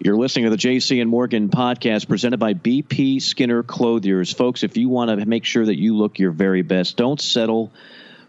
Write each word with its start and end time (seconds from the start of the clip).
You're 0.00 0.16
listening 0.16 0.44
to 0.44 0.50
the 0.52 0.56
JC 0.56 1.00
and 1.00 1.10
Morgan 1.10 1.48
podcast 1.48 2.08
presented 2.08 2.38
by 2.38 2.54
BP 2.54 3.20
Skinner 3.20 3.64
Clothiers. 3.64 4.32
Folks, 4.32 4.62
if 4.62 4.76
you 4.76 4.88
want 4.88 5.10
to 5.10 5.26
make 5.26 5.44
sure 5.44 5.66
that 5.66 5.76
you 5.76 5.96
look 5.96 6.20
your 6.20 6.30
very 6.30 6.62
best, 6.62 6.96
don't 6.96 7.20
settle 7.20 7.72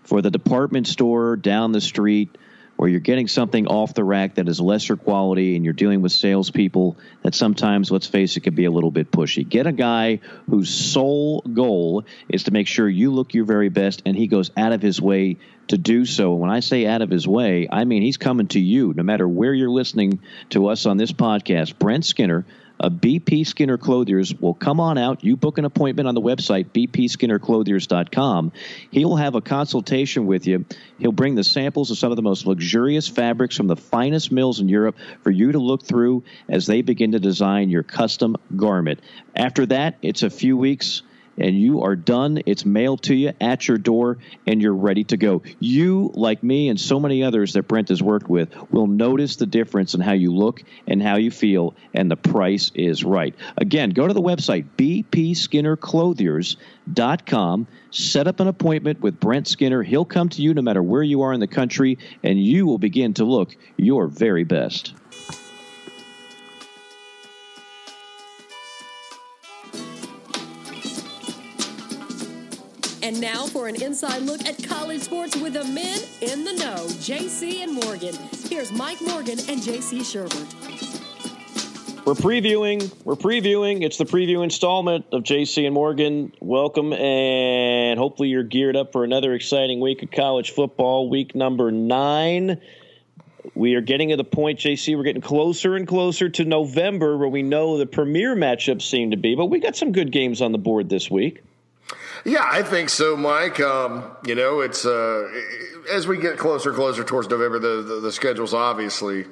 for 0.02 0.24
the 0.24 0.32
department 0.32 0.88
store 0.88 1.36
down 1.36 1.72
the 1.72 1.80
street 1.80 2.36
or 2.80 2.88
you're 2.88 3.02
getting 3.02 3.28
something 3.28 3.68
off 3.68 3.94
the 3.94 4.06
rack 4.06 4.36
that 4.36 4.48
is 4.48 4.62
lesser 4.62 4.96
quality 4.96 5.58
and 5.58 5.66
you're 5.66 5.74
dealing 5.74 6.02
with 6.02 6.14
salespeople 6.14 6.98
that 7.24 7.36
sometimes, 7.36 7.92
let's 7.92 8.08
face 8.08 8.38
it, 8.38 8.40
can 8.40 8.56
be 8.56 8.64
a 8.64 8.72
little 8.72 8.90
bit 8.90 9.12
pushy. 9.12 9.48
Get 9.48 9.68
a 9.68 9.74
guy 9.74 10.22
whose 10.50 10.70
sole 10.70 11.42
goal 11.42 12.06
is 12.30 12.46
to 12.46 12.52
make 12.52 12.68
sure 12.68 12.88
you 12.88 13.12
look 13.12 13.34
your 13.34 13.44
very 13.44 13.68
best 13.68 14.02
and 14.06 14.16
he 14.16 14.28
goes 14.28 14.50
out 14.56 14.72
of 14.72 14.82
his 14.82 15.02
way 15.02 15.36
to 15.68 15.78
do 15.78 16.06
so. 16.06 16.32
And 16.32 16.40
When 16.40 16.50
I 16.50 16.62
say 16.62 16.86
out 16.86 17.02
of 17.02 17.10
his 17.10 17.28
way, 17.28 17.68
I 17.70 17.84
mean 17.84 18.02
he's 18.02 18.16
coming 18.16 18.48
to 18.48 18.62
you 18.62 18.94
no 18.96 19.04
matter 19.04 19.28
where 19.28 19.54
you're 19.54 19.70
listening 19.70 20.22
to 20.52 20.70
us 20.70 20.86
on 20.86 20.96
this 20.96 21.12
podcast. 21.12 21.78
Brent 21.80 22.06
Skinner 22.06 22.46
Uh, 22.80 22.90
a 22.90 22.92
BP 22.92 23.46
Skinner 23.46 23.78
Clothiers 23.78 24.34
will 24.34 24.54
come 24.54 24.80
on 24.80 24.98
out. 24.98 25.24
You 25.24 25.38
book 25.38 25.58
an 25.58 25.66
appointment 25.66 26.08
on 26.08 26.16
the 26.16 26.22
website, 26.22 26.66
bpskinnerclothiers.com. 26.72 28.52
He'll 28.92 29.16
have 29.16 29.36
a 29.36 29.42
consultation 29.42 30.26
with 30.26 30.48
you. 30.48 30.66
He'll 30.98 31.12
bring 31.12 31.36
the 31.36 31.44
samples 31.44 31.92
of 31.92 31.98
some 31.98 32.12
of 32.12 32.16
the 32.16 32.22
most 32.22 32.46
luxurious 32.46 33.08
fabrics 33.08 33.56
from 33.56 33.68
the 33.68 33.76
finest 33.76 34.32
mills 34.32 34.60
in 34.60 34.70
Europe 34.70 34.98
for 35.22 35.32
you 35.32 35.52
to 35.52 35.60
look 35.60 35.84
through 35.84 36.24
as 36.48 36.66
they 36.66 36.82
begin 36.82 37.12
to 37.12 37.20
design 37.20 37.70
your 37.70 37.84
custom 37.84 38.36
garment. 38.56 39.00
After 39.36 39.66
that, 39.68 39.98
it's 40.02 40.24
a 40.24 40.30
few 40.30 40.58
weeks 40.58 41.04
and 41.40 41.60
you 41.60 41.82
are 41.84 41.96
done. 41.96 42.42
It's 42.46 42.66
mailed 42.66 43.04
to 43.04 43.16
you 43.16 43.32
at 43.40 43.66
your 43.68 43.78
door, 43.78 44.18
and 44.46 44.62
you're 44.62 44.74
ready 44.74 45.06
to 45.06 45.16
go. 45.18 45.42
You, 45.60 46.12
like 46.14 46.44
me 46.44 46.70
and 46.70 46.80
so 46.80 47.00
many 47.00 47.24
others 47.24 47.54
that 47.54 47.68
Brent 47.68 47.90
has 47.90 48.04
worked 48.04 48.30
with, 48.30 48.54
will 48.72 48.86
notice 48.88 49.38
the 49.38 49.46
difference 49.46 49.96
in 49.96 50.02
how 50.02 50.14
you 50.14 50.34
look 50.34 50.64
and 50.88 51.02
how 51.02 51.16
you 51.18 51.32
feel, 51.32 51.74
and 51.94 52.12
the 52.12 52.18
price 52.18 52.72
is 52.76 53.04
right. 53.04 53.34
Again, 53.58 53.90
go 53.92 54.08
to 54.08 54.14
the 54.14 54.22
website, 54.22 54.66
bpskinnerclothiers.com. 54.78 57.68
Set 57.92 58.28
up 58.28 58.40
an 58.40 58.48
appointment 58.48 59.02
with 59.02 59.20
Brent 59.20 59.48
Skinner. 59.48 59.82
He'll 59.82 60.06
come 60.06 60.30
to 60.30 60.44
you 60.44 60.54
no 60.54 60.62
matter 60.62 60.84
where 60.84 61.02
you 61.02 61.24
are 61.24 61.34
in 61.34 61.40
the 61.40 61.48
country, 61.48 61.98
and 62.24 62.40
you 62.40 62.68
will 62.68 62.78
begin 62.78 63.16
to 63.16 63.26
look 63.26 63.58
your 63.78 64.06
very 64.08 64.44
best. 64.44 64.94
And 73.10 73.20
now 73.20 73.48
for 73.48 73.68
an 73.68 73.82
inside 73.82 74.22
look 74.22 74.46
at 74.46 74.64
college 74.64 75.02
sports 75.02 75.36
with 75.36 75.54
the 75.54 75.64
men 75.64 76.00
in 76.22 76.44
the 76.44 76.54
know, 76.54 76.86
JC 76.86 77.64
and 77.64 77.74
Morgan. 77.74 78.14
Here's 78.48 78.72
Mike 78.72 79.02
Morgan 79.02 79.40
and 79.50 79.60
JC 79.60 80.02
Shurburtt. 80.02 80.46
We're 82.06 82.14
previewing. 82.14 82.94
We're 83.06 83.16
previewing. 83.16 83.82
It's 83.82 83.98
the 83.98 84.06
preview 84.06 84.44
installment 84.44 85.08
of 85.12 85.24
JC 85.24 85.66
and 85.66 85.74
Morgan. 85.74 86.34
Welcome, 86.40 86.94
and 86.94 87.98
hopefully 87.98 88.30
you're 88.30 88.44
geared 88.44 88.76
up 88.76 88.92
for 88.92 89.04
another 89.04 89.34
exciting 89.34 89.80
week 89.80 90.04
of 90.04 90.12
college 90.12 90.52
football. 90.52 91.10
Week 91.10 91.34
number 91.34 91.72
nine. 91.72 92.62
We 93.56 93.74
are 93.74 93.82
getting 93.82 94.10
to 94.10 94.18
the 94.18 94.24
point, 94.24 94.60
JC. 94.60 94.96
We're 94.96 95.02
getting 95.02 95.24
closer 95.24 95.76
and 95.76 95.88
closer 95.88 96.30
to 96.30 96.46
November, 96.46 97.18
where 97.18 97.28
we 97.28 97.42
know 97.42 97.80
the 97.80 97.88
premier 97.88 98.36
matchups 98.36 98.84
seem 98.84 99.10
to 99.10 99.18
be. 99.18 99.34
But 99.34 99.48
we 99.48 99.60
got 99.60 99.76
some 99.76 99.94
good 99.94 100.12
games 100.12 100.44
on 100.44 100.52
the 100.52 100.60
board 100.60 100.90
this 100.90 101.10
week. 101.10 101.42
Yeah, 102.26 102.44
I 102.44 102.64
think 102.64 102.90
so, 102.90 103.16
Mike. 103.16 103.60
Um, 103.60 104.04
you 104.26 104.36
know, 104.36 104.62
it's 104.62 104.86
uh, 104.86 105.30
as 105.92 106.08
we 106.08 106.18
get 106.18 106.38
closer, 106.38 106.74
closer 106.74 107.04
towards 107.04 107.30
November, 107.30 107.60
the 107.60 107.82
the, 107.82 108.00
the 108.02 108.12
schedules 108.12 108.54
obviously 108.54 109.26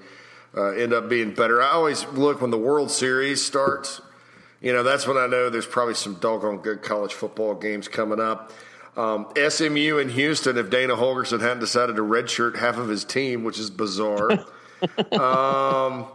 uh, 0.55 0.71
end 0.71 0.93
up 0.93 1.09
being 1.09 1.33
better. 1.33 1.61
I 1.61 1.71
always 1.71 2.05
look 2.07 2.41
when 2.41 2.51
the 2.51 2.57
World 2.57 2.91
Series 2.91 3.43
starts. 3.43 4.01
You 4.61 4.73
know, 4.73 4.83
that's 4.83 5.05
when 5.05 5.17
I 5.17 5.27
know 5.27 5.49
there's 5.49 5.67
probably 5.67 5.93
some 5.93 6.15
doggone 6.15 6.57
good 6.59 6.81
college 6.81 7.13
football 7.13 7.53
games 7.53 7.87
coming 7.87 8.19
up. 8.19 8.51
Um, 8.95 9.27
SMU 9.37 9.99
in 9.99 10.09
Houston, 10.09 10.57
if 10.57 10.71
Dana 10.71 10.95
Holgorsen 10.95 11.39
hadn't 11.39 11.59
decided 11.59 11.97
to 11.97 12.01
redshirt 12.01 12.57
half 12.57 12.77
of 12.77 12.89
his 12.89 13.05
team, 13.05 13.43
which 13.43 13.59
is 13.59 13.69
bizarre. 13.69 14.31
um, 15.11 16.07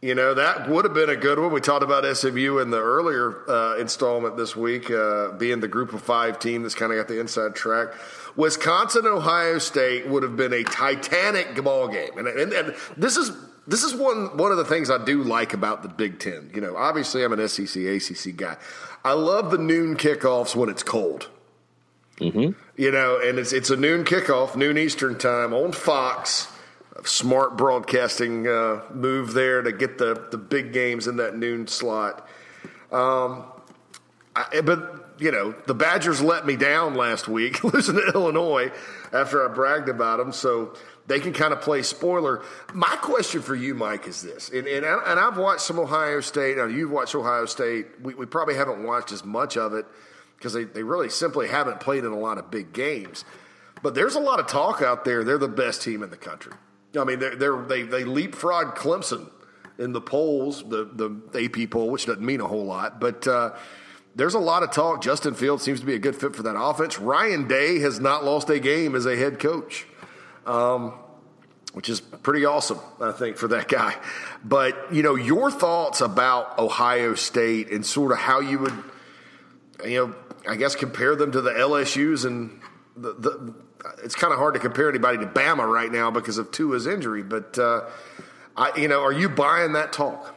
you 0.00 0.14
know, 0.14 0.34
that 0.34 0.68
would 0.68 0.84
have 0.84 0.94
been 0.94 1.10
a 1.10 1.16
good 1.16 1.40
one. 1.40 1.52
We 1.52 1.60
talked 1.60 1.82
about 1.82 2.04
SMU 2.16 2.58
in 2.58 2.70
the 2.70 2.80
earlier 2.80 3.50
uh, 3.50 3.76
installment 3.78 4.36
this 4.36 4.54
week, 4.54 4.90
uh, 4.90 5.32
being 5.32 5.58
the 5.58 5.66
group 5.66 5.92
of 5.92 6.02
five 6.02 6.38
team 6.38 6.62
that's 6.62 6.76
kind 6.76 6.92
of 6.92 6.98
got 6.98 7.08
the 7.08 7.18
inside 7.18 7.56
track. 7.56 7.88
Wisconsin, 8.36 9.06
Ohio 9.06 9.58
State 9.58 10.06
would 10.06 10.22
have 10.22 10.36
been 10.36 10.52
a 10.52 10.62
titanic 10.62 11.62
ball 11.64 11.88
game, 11.88 12.16
and, 12.16 12.28
and, 12.28 12.52
and 12.52 12.74
this 12.96 13.16
is 13.16 13.32
this 13.66 13.82
is 13.82 13.92
one 13.92 14.36
one 14.36 14.52
of 14.52 14.56
the 14.56 14.64
things 14.64 14.88
I 14.88 15.04
do 15.04 15.24
like 15.24 15.52
about 15.52 15.82
the 15.82 15.88
Big 15.88 16.20
Ten. 16.20 16.52
You 16.54 16.60
know, 16.60 16.76
obviously 16.76 17.24
I'm 17.24 17.32
an 17.32 17.48
SEC 17.48 17.82
ACC 17.82 18.36
guy. 18.36 18.56
I 19.04 19.12
love 19.14 19.50
the 19.50 19.58
noon 19.58 19.96
kickoffs 19.96 20.54
when 20.54 20.68
it's 20.68 20.84
cold. 20.84 21.28
Mm-hmm. 22.18 22.52
You 22.80 22.92
know, 22.92 23.20
and 23.20 23.40
it's 23.40 23.52
it's 23.52 23.70
a 23.70 23.76
noon 23.76 24.04
kickoff, 24.04 24.54
noon 24.54 24.78
Eastern 24.78 25.18
time 25.18 25.52
on 25.52 25.72
Fox 25.72 26.52
smart 27.04 27.56
broadcasting 27.56 28.46
uh, 28.46 28.82
move 28.92 29.32
there 29.32 29.62
to 29.62 29.72
get 29.72 29.98
the, 29.98 30.26
the 30.30 30.38
big 30.38 30.72
games 30.72 31.06
in 31.06 31.16
that 31.16 31.36
noon 31.36 31.66
slot. 31.66 32.28
Um, 32.90 33.44
I, 34.34 34.60
but, 34.62 35.14
you 35.18 35.30
know, 35.30 35.54
the 35.66 35.74
Badgers 35.74 36.20
let 36.20 36.46
me 36.46 36.56
down 36.56 36.94
last 36.94 37.28
week, 37.28 37.62
losing 37.72 37.96
to 37.96 38.12
Illinois 38.14 38.72
after 39.12 39.48
I 39.48 39.52
bragged 39.52 39.88
about 39.88 40.18
them. 40.18 40.32
So 40.32 40.74
they 41.06 41.20
can 41.20 41.32
kind 41.32 41.52
of 41.52 41.60
play 41.60 41.82
spoiler. 41.82 42.42
My 42.72 42.96
question 43.00 43.42
for 43.42 43.54
you, 43.54 43.74
Mike, 43.74 44.06
is 44.06 44.22
this. 44.22 44.50
And, 44.50 44.66
and, 44.66 44.84
I, 44.84 45.10
and 45.10 45.18
I've 45.18 45.38
watched 45.38 45.62
some 45.62 45.78
Ohio 45.78 46.20
State. 46.20 46.56
Now, 46.56 46.66
you've 46.66 46.90
watched 46.90 47.14
Ohio 47.14 47.46
State. 47.46 47.86
We, 48.02 48.14
we 48.14 48.26
probably 48.26 48.54
haven't 48.54 48.84
watched 48.84 49.12
as 49.12 49.24
much 49.24 49.56
of 49.56 49.72
it 49.72 49.86
because 50.36 50.52
they, 50.52 50.64
they 50.64 50.82
really 50.82 51.08
simply 51.08 51.48
haven't 51.48 51.80
played 51.80 52.04
in 52.04 52.12
a 52.12 52.18
lot 52.18 52.38
of 52.38 52.50
big 52.50 52.72
games. 52.72 53.24
But 53.82 53.94
there's 53.94 54.14
a 54.14 54.20
lot 54.20 54.40
of 54.40 54.46
talk 54.46 54.82
out 54.82 55.04
there. 55.04 55.24
They're 55.24 55.38
the 55.38 55.48
best 55.48 55.82
team 55.82 56.02
in 56.02 56.10
the 56.10 56.16
country. 56.16 56.52
I 56.98 57.04
mean, 57.04 57.18
they're, 57.18 57.36
they're, 57.36 57.62
they 57.62 57.82
they 57.82 58.04
leapfrog 58.04 58.76
Clemson 58.76 59.30
in 59.78 59.92
the 59.92 60.00
polls, 60.00 60.62
the 60.68 60.84
the 60.84 61.44
AP 61.44 61.70
poll, 61.70 61.90
which 61.90 62.06
doesn't 62.06 62.24
mean 62.24 62.40
a 62.40 62.46
whole 62.46 62.64
lot, 62.64 63.00
but. 63.00 63.26
Uh, 63.26 63.54
there's 64.18 64.34
a 64.34 64.40
lot 64.40 64.64
of 64.64 64.72
talk. 64.72 65.00
Justin 65.00 65.34
Fields 65.34 65.62
seems 65.62 65.78
to 65.78 65.86
be 65.86 65.94
a 65.94 65.98
good 65.98 66.16
fit 66.16 66.34
for 66.34 66.42
that 66.42 66.60
offense. 66.60 66.98
Ryan 66.98 67.46
Day 67.46 67.78
has 67.78 68.00
not 68.00 68.24
lost 68.24 68.50
a 68.50 68.58
game 68.58 68.96
as 68.96 69.06
a 69.06 69.14
head 69.14 69.38
coach, 69.38 69.86
um, 70.44 70.92
which 71.72 71.88
is 71.88 72.00
pretty 72.00 72.44
awesome, 72.44 72.80
I 73.00 73.12
think, 73.12 73.36
for 73.36 73.46
that 73.48 73.68
guy. 73.68 73.94
But, 74.44 74.92
you 74.92 75.04
know, 75.04 75.14
your 75.14 75.52
thoughts 75.52 76.00
about 76.00 76.58
Ohio 76.58 77.14
State 77.14 77.70
and 77.70 77.86
sort 77.86 78.10
of 78.10 78.18
how 78.18 78.40
you 78.40 78.58
would, 78.58 78.74
you 79.84 80.06
know, 80.06 80.14
I 80.48 80.56
guess 80.56 80.74
compare 80.74 81.14
them 81.14 81.30
to 81.30 81.40
the 81.40 81.52
LSUs 81.52 82.24
and 82.24 82.60
the, 82.96 83.12
the 83.12 83.54
it's 84.02 84.14
kind 84.14 84.32
of 84.32 84.38
hard 84.38 84.54
to 84.54 84.60
compare 84.60 84.88
anybody 84.88 85.18
to 85.18 85.26
Bama 85.26 85.66
right 85.66 85.90
now 85.90 86.10
because 86.10 86.38
of 86.38 86.50
Tua's 86.50 86.86
injury. 86.86 87.22
But 87.22 87.58
uh, 87.58 87.82
I, 88.56 88.76
you 88.76 88.88
know, 88.88 89.02
are 89.02 89.12
you 89.12 89.28
buying 89.28 89.72
that 89.72 89.92
talk? 89.92 90.34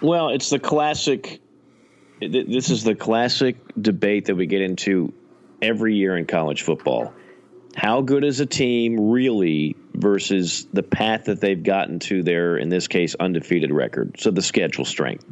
Well, 0.00 0.30
it's 0.30 0.50
the 0.50 0.58
classic. 0.58 1.40
This 2.20 2.70
is 2.70 2.84
the 2.84 2.94
classic 2.94 3.56
debate 3.80 4.26
that 4.26 4.36
we 4.36 4.46
get 4.46 4.62
into 4.62 5.12
every 5.60 5.96
year 5.96 6.16
in 6.16 6.26
college 6.26 6.62
football. 6.62 7.12
How 7.76 8.02
good 8.02 8.24
is 8.24 8.38
a 8.38 8.46
team 8.46 9.10
really 9.10 9.74
versus 9.94 10.66
the 10.72 10.84
path 10.84 11.24
that 11.24 11.40
they've 11.40 11.60
gotten 11.60 11.98
to 12.00 12.22
their, 12.22 12.56
in 12.56 12.68
this 12.68 12.86
case, 12.86 13.16
undefeated 13.18 13.72
record? 13.72 14.20
So 14.20 14.30
the 14.30 14.42
schedule 14.42 14.84
strength. 14.84 15.24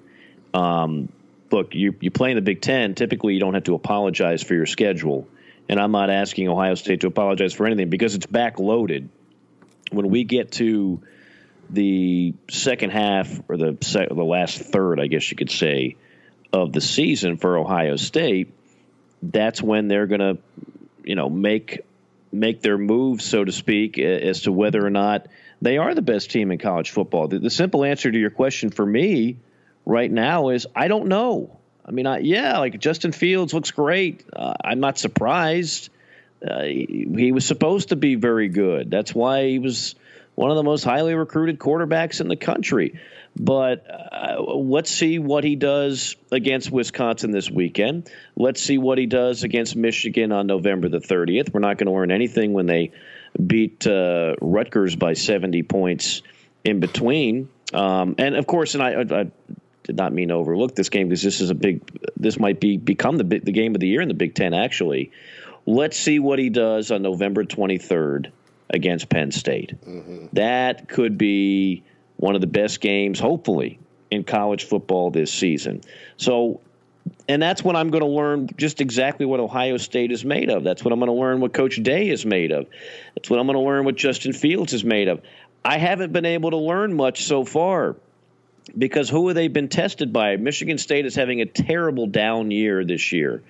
Um, 0.52 1.12
look, 1.52 1.74
you 1.74 1.94
you 2.00 2.10
play 2.10 2.30
in 2.30 2.36
the 2.36 2.42
Big 2.42 2.60
Ten. 2.60 2.94
Typically, 2.94 3.34
you 3.34 3.40
don't 3.40 3.54
have 3.54 3.64
to 3.64 3.74
apologize 3.74 4.42
for 4.42 4.54
your 4.54 4.66
schedule 4.66 5.28
and 5.68 5.80
I'm 5.80 5.92
not 5.92 6.10
asking 6.10 6.48
Ohio 6.48 6.74
State 6.74 7.00
to 7.00 7.06
apologize 7.06 7.52
for 7.52 7.66
anything 7.66 7.90
because 7.90 8.14
it's 8.14 8.26
backloaded. 8.26 9.08
When 9.90 10.08
we 10.08 10.24
get 10.24 10.52
to 10.52 11.02
the 11.70 12.34
second 12.50 12.90
half 12.90 13.28
or 13.48 13.56
the 13.56 13.76
the 14.10 14.24
last 14.24 14.58
third, 14.58 15.00
I 15.00 15.06
guess 15.06 15.30
you 15.30 15.36
could 15.36 15.50
say, 15.50 15.96
of 16.52 16.72
the 16.72 16.80
season 16.80 17.36
for 17.36 17.56
Ohio 17.56 17.96
State, 17.96 18.52
that's 19.22 19.62
when 19.62 19.88
they're 19.88 20.06
going 20.06 20.20
to, 20.20 20.38
you 21.04 21.14
know, 21.14 21.30
make 21.30 21.80
make 22.32 22.62
their 22.62 22.78
moves, 22.78 23.24
so 23.24 23.44
to 23.44 23.52
speak, 23.52 23.98
as 23.98 24.42
to 24.42 24.52
whether 24.52 24.84
or 24.84 24.90
not 24.90 25.26
they 25.60 25.78
are 25.78 25.94
the 25.94 26.02
best 26.02 26.30
team 26.30 26.50
in 26.50 26.58
college 26.58 26.90
football. 26.90 27.28
The, 27.28 27.38
the 27.38 27.50
simple 27.50 27.84
answer 27.84 28.10
to 28.10 28.18
your 28.18 28.30
question 28.30 28.70
for 28.70 28.84
me 28.84 29.36
right 29.84 30.10
now 30.10 30.48
is 30.48 30.66
I 30.74 30.88
don't 30.88 31.08
know. 31.08 31.58
I 31.84 31.90
mean, 31.90 32.06
I, 32.06 32.18
yeah, 32.18 32.58
like 32.58 32.78
Justin 32.78 33.12
Fields 33.12 33.52
looks 33.52 33.70
great. 33.70 34.24
Uh, 34.32 34.54
I'm 34.64 34.80
not 34.80 34.98
surprised. 34.98 35.90
Uh, 36.46 36.62
he, 36.62 37.06
he, 37.16 37.32
was 37.32 37.44
supposed 37.44 37.90
to 37.90 37.96
be 37.96 38.14
very 38.16 38.48
good. 38.48 38.90
That's 38.90 39.14
why 39.14 39.48
he 39.48 39.58
was 39.58 39.94
one 40.34 40.50
of 40.50 40.56
the 40.56 40.62
most 40.62 40.84
highly 40.84 41.14
recruited 41.14 41.58
quarterbacks 41.58 42.20
in 42.20 42.28
the 42.28 42.36
country. 42.36 42.98
But 43.38 43.86
uh, 43.88 44.42
let's 44.42 44.90
see 44.90 45.18
what 45.18 45.44
he 45.44 45.56
does 45.56 46.16
against 46.30 46.70
Wisconsin 46.70 47.30
this 47.30 47.50
weekend. 47.50 48.10
Let's 48.36 48.62
see 48.62 48.78
what 48.78 48.98
he 48.98 49.06
does 49.06 49.42
against 49.42 49.74
Michigan 49.74 50.32
on 50.32 50.46
November 50.46 50.88
the 50.88 50.98
30th. 50.98 51.52
We're 51.52 51.60
not 51.60 51.78
going 51.78 51.86
to 51.86 51.92
learn 51.92 52.10
anything 52.10 52.52
when 52.52 52.66
they 52.66 52.92
beat 53.44 53.86
uh, 53.86 54.34
Rutgers 54.40 54.96
by 54.96 55.14
70 55.14 55.62
points 55.62 56.22
in 56.64 56.80
between. 56.80 57.48
Um, 57.72 58.16
and 58.18 58.36
of 58.36 58.46
course, 58.46 58.74
and 58.74 58.82
I, 58.82 58.90
I, 58.90 59.20
I, 59.20 59.30
did 59.84 59.96
not 59.96 60.12
mean 60.12 60.28
to 60.28 60.34
overlook 60.34 60.74
this 60.74 60.88
game 60.88 61.08
because 61.08 61.22
this 61.22 61.40
is 61.40 61.50
a 61.50 61.54
big. 61.54 61.82
This 62.16 62.38
might 62.38 62.60
be 62.60 62.76
become 62.76 63.16
the 63.16 63.24
the 63.24 63.52
game 63.52 63.74
of 63.74 63.80
the 63.80 63.88
year 63.88 64.00
in 64.00 64.08
the 64.08 64.14
Big 64.14 64.34
Ten. 64.34 64.54
Actually, 64.54 65.12
let's 65.66 65.96
see 65.96 66.18
what 66.18 66.38
he 66.38 66.50
does 66.50 66.90
on 66.90 67.02
November 67.02 67.44
23rd 67.44 68.30
against 68.70 69.08
Penn 69.08 69.32
State. 69.32 69.74
Mm-hmm. 69.84 70.26
That 70.32 70.88
could 70.88 71.18
be 71.18 71.84
one 72.16 72.34
of 72.34 72.40
the 72.40 72.46
best 72.46 72.80
games, 72.80 73.18
hopefully, 73.18 73.78
in 74.10 74.24
college 74.24 74.64
football 74.64 75.10
this 75.10 75.32
season. 75.32 75.82
So 76.16 76.60
and 77.28 77.42
that's 77.42 77.64
when 77.64 77.76
I'm 77.76 77.90
going 77.90 78.02
to 78.02 78.08
learn 78.08 78.48
just 78.56 78.80
exactly 78.80 79.26
what 79.26 79.40
Ohio 79.40 79.76
State 79.76 80.12
is 80.12 80.24
made 80.24 80.50
of. 80.50 80.64
That's 80.64 80.84
what 80.84 80.92
I'm 80.92 80.98
going 80.98 81.08
to 81.08 81.20
learn 81.20 81.40
what 81.40 81.52
Coach 81.52 81.82
Day 81.82 82.08
is 82.08 82.24
made 82.24 82.52
of. 82.52 82.66
That's 83.14 83.30
what 83.30 83.38
I'm 83.38 83.46
going 83.46 83.58
to 83.58 83.64
learn 83.64 83.84
what 83.84 83.96
Justin 83.96 84.32
Fields 84.32 84.72
is 84.72 84.84
made 84.84 85.08
of. 85.08 85.20
I 85.64 85.78
haven't 85.78 86.12
been 86.12 86.26
able 86.26 86.50
to 86.50 86.56
learn 86.56 86.94
much 86.94 87.24
so 87.24 87.44
far 87.44 87.96
because 88.76 89.08
who 89.08 89.28
have 89.28 89.34
they 89.34 89.48
been 89.48 89.68
tested 89.68 90.12
by? 90.12 90.36
Michigan 90.36 90.78
State 90.78 91.06
is 91.06 91.14
having 91.14 91.40
a 91.40 91.46
terrible 91.46 92.06
down 92.06 92.50
year 92.50 92.84
this 92.84 93.12
year. 93.12 93.42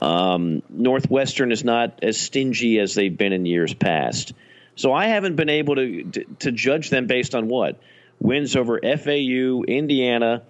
Um, 0.00 0.62
Northwestern 0.68 1.52
is 1.52 1.64
not 1.64 2.00
as 2.02 2.18
stingy 2.18 2.78
as 2.78 2.94
they've 2.94 3.16
been 3.16 3.32
in 3.32 3.46
years 3.46 3.74
past. 3.74 4.32
So 4.76 4.92
I 4.92 5.06
haven't 5.06 5.36
been 5.36 5.48
able 5.48 5.76
to, 5.76 6.04
to, 6.04 6.24
to 6.40 6.52
judge 6.52 6.90
them 6.90 7.06
based 7.06 7.34
on 7.34 7.48
what? 7.48 7.80
Wins 8.20 8.56
over 8.56 8.80
FAU, 8.80 9.62
Indiana, 9.66 10.42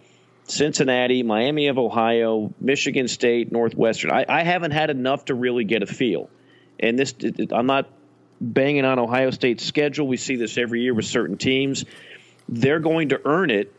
Cincinnati, 0.45 1.23
Miami 1.23 1.69
of 1.69 1.79
Ohio, 1.79 2.53
Michigan 2.61 3.09
State, 3.09 3.53
Northwestern. 3.53 4.11
I, 4.11 4.25
I 4.29 4.43
haven't 4.43 4.73
had 4.73 4.91
enough 4.91 5.27
to 5.27 5.35
really 5.35 5.65
get 5.65 5.83
a 5.83 5.87
feel. 5.87 6.31
And 6.81 6.99
this, 6.99 7.15
I'm 7.53 7.67
not 7.67 7.89
banging 8.41 8.85
on 8.85 8.99
Ohio 8.99 9.31
State's 9.31 9.65
schedule. 9.65 10.07
We 10.07 10.17
see 10.17 10.37
this 10.37 10.57
every 10.59 10.83
year 10.83 10.95
with 10.95 11.07
certain 11.07 11.37
teams. 11.37 11.85
They're 12.49 12.81
going 12.81 13.11
to 13.11 13.21
earn 13.25 13.51
it 13.51 13.75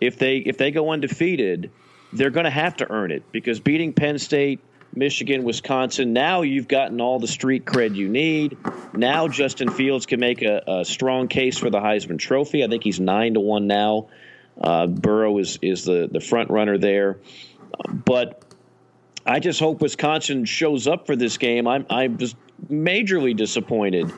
if 0.00 0.18
they 0.18 0.38
if 0.38 0.58
they 0.58 0.70
go 0.70 0.90
undefeated. 0.90 1.70
They're 2.10 2.30
going 2.30 2.44
to 2.44 2.50
have 2.50 2.76
to 2.78 2.90
earn 2.90 3.10
it 3.10 3.22
because 3.32 3.60
beating 3.60 3.92
Penn 3.92 4.18
State, 4.18 4.60
Michigan, 4.94 5.44
Wisconsin. 5.44 6.14
Now 6.14 6.40
you've 6.40 6.68
gotten 6.68 7.02
all 7.02 7.18
the 7.18 7.28
street 7.28 7.66
cred 7.66 7.94
you 7.94 8.08
need. 8.08 8.56
Now 8.94 9.28
Justin 9.28 9.70
Fields 9.70 10.06
can 10.06 10.18
make 10.18 10.40
a, 10.40 10.62
a 10.66 10.84
strong 10.84 11.28
case 11.28 11.58
for 11.58 11.68
the 11.68 11.80
Heisman 11.80 12.18
Trophy. 12.18 12.64
I 12.64 12.68
think 12.68 12.82
he's 12.82 12.98
nine 12.98 13.34
to 13.34 13.40
one 13.40 13.66
now. 13.66 14.08
Uh, 14.60 14.86
Burrow 14.86 15.38
is 15.38 15.58
is 15.62 15.84
the 15.84 16.08
the 16.10 16.20
front 16.20 16.50
runner 16.50 16.78
there, 16.78 17.18
but 17.92 18.42
I 19.24 19.38
just 19.38 19.60
hope 19.60 19.80
Wisconsin 19.80 20.46
shows 20.46 20.88
up 20.88 21.06
for 21.06 21.14
this 21.14 21.38
game. 21.38 21.68
I'm 21.68 21.86
I 21.90 22.08
was 22.08 22.34
majorly 22.68 23.36
disappointed 23.36 24.10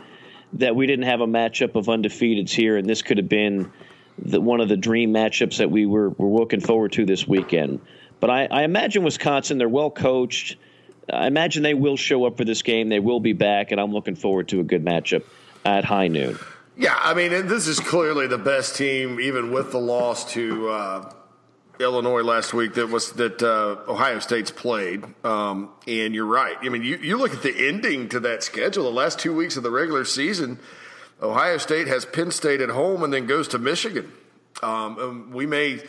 that 0.55 0.75
we 0.75 0.87
didn't 0.87 1.05
have 1.05 1.21
a 1.21 1.27
matchup 1.27 1.75
of 1.75 1.87
undefeateds 1.87 2.51
here, 2.51 2.77
and 2.77 2.89
this 2.89 3.03
could 3.03 3.19
have 3.19 3.29
been 3.29 3.71
the, 4.19 4.41
one 4.41 4.61
of 4.61 4.69
the 4.69 4.77
dream 4.77 5.13
matchups 5.13 5.59
that 5.59 5.71
we 5.71 5.87
were 5.87 6.11
were 6.11 6.39
looking 6.39 6.61
forward 6.61 6.93
to 6.93 7.07
this 7.07 7.27
weekend. 7.27 7.81
But 8.21 8.31
I, 8.31 8.47
I 8.47 8.63
imagine 8.65 9.03
Wisconsin, 9.03 9.59
they're 9.59 9.69
well 9.69 9.91
coached. 9.91 10.57
I 11.13 11.27
imagine 11.27 11.63
they 11.63 11.75
will 11.75 11.97
show 11.97 12.25
up 12.27 12.37
for 12.37 12.45
this 12.45 12.63
game. 12.63 12.89
They 12.89 13.01
will 13.01 13.21
be 13.21 13.33
back, 13.33 13.73
and 13.73 13.81
I'm 13.81 13.93
looking 13.93 14.15
forward 14.15 14.49
to 14.49 14.61
a 14.61 14.63
good 14.63 14.85
matchup 14.85 15.25
at 15.65 15.85
high 15.85 16.09
noon. 16.09 16.39
Yeah, 16.77 16.97
I 16.99 17.15
mean, 17.15 17.47
this 17.47 17.67
is 17.67 17.81
clearly 17.81 18.27
the 18.27 18.39
best 18.39 18.77
team, 18.77 19.21
even 19.21 19.51
with 19.51 19.73
the 19.73 19.79
loss 19.79 20.33
to 20.33 20.69
uh, 20.69 21.13
Illinois 21.81 22.23
last 22.23 22.55
week 22.55 22.75
that 22.75 22.89
was 22.89 23.13
that 23.13 23.43
uh, 23.43 23.91
Ohio 23.91 24.19
State's 24.19 24.51
played. 24.51 25.05
Um, 25.25 25.71
and 25.87 26.15
you're 26.15 26.27
right. 26.27 26.57
I 26.61 26.69
mean, 26.69 26.83
you, 26.83 26.97
you 26.99 27.17
look 27.17 27.33
at 27.33 27.43
the 27.43 27.69
ending 27.69 28.09
to 28.11 28.21
that 28.21 28.43
schedule. 28.43 28.85
The 28.85 28.91
last 28.91 29.19
two 29.19 29.35
weeks 29.35 29.57
of 29.57 29.63
the 29.63 29.71
regular 29.71 30.05
season, 30.05 30.59
Ohio 31.23 31.59
State 31.59 31.87
has 31.89 32.05
Penn 32.05 32.31
State 32.31 32.61
at 32.61 32.71
home 32.71 33.03
and 33.03 33.13
then 33.13 33.27
goes 33.27 33.49
to 33.49 33.59
Michigan. 33.59 34.13
Um, 34.63 35.31
we 35.33 35.47
may 35.47 35.81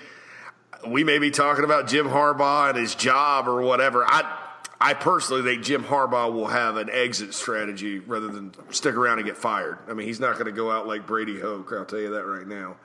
we 0.88 1.04
may 1.04 1.20
be 1.20 1.32
talking 1.32 1.64
about 1.64 1.88
Jim 1.88 2.08
Harbaugh 2.08 2.70
and 2.70 2.78
his 2.78 2.96
job 2.96 3.48
or 3.48 3.62
whatever. 3.62 4.04
I 4.06 4.40
I 4.80 4.94
personally 4.96 5.44
think 5.44 5.64
Jim 5.64 5.84
Harbaugh 5.84 6.34
will 6.34 6.48
have 6.48 6.76
an 6.78 6.90
exit 6.90 7.34
strategy 7.34 8.00
rather 8.00 8.28
than 8.28 8.54
stick 8.72 8.96
around 8.96 9.20
and 9.20 9.28
get 9.28 9.38
fired. 9.38 9.78
I 9.88 9.94
mean, 9.94 10.08
he's 10.08 10.20
not 10.20 10.34
going 10.34 10.46
to 10.46 10.52
go 10.52 10.72
out 10.72 10.88
like 10.88 11.06
Brady 11.06 11.40
Hoke. 11.40 11.72
I'll 11.72 11.86
tell 11.86 12.00
you 12.00 12.12
that 12.12 12.26
right 12.26 12.48
now. 12.48 12.78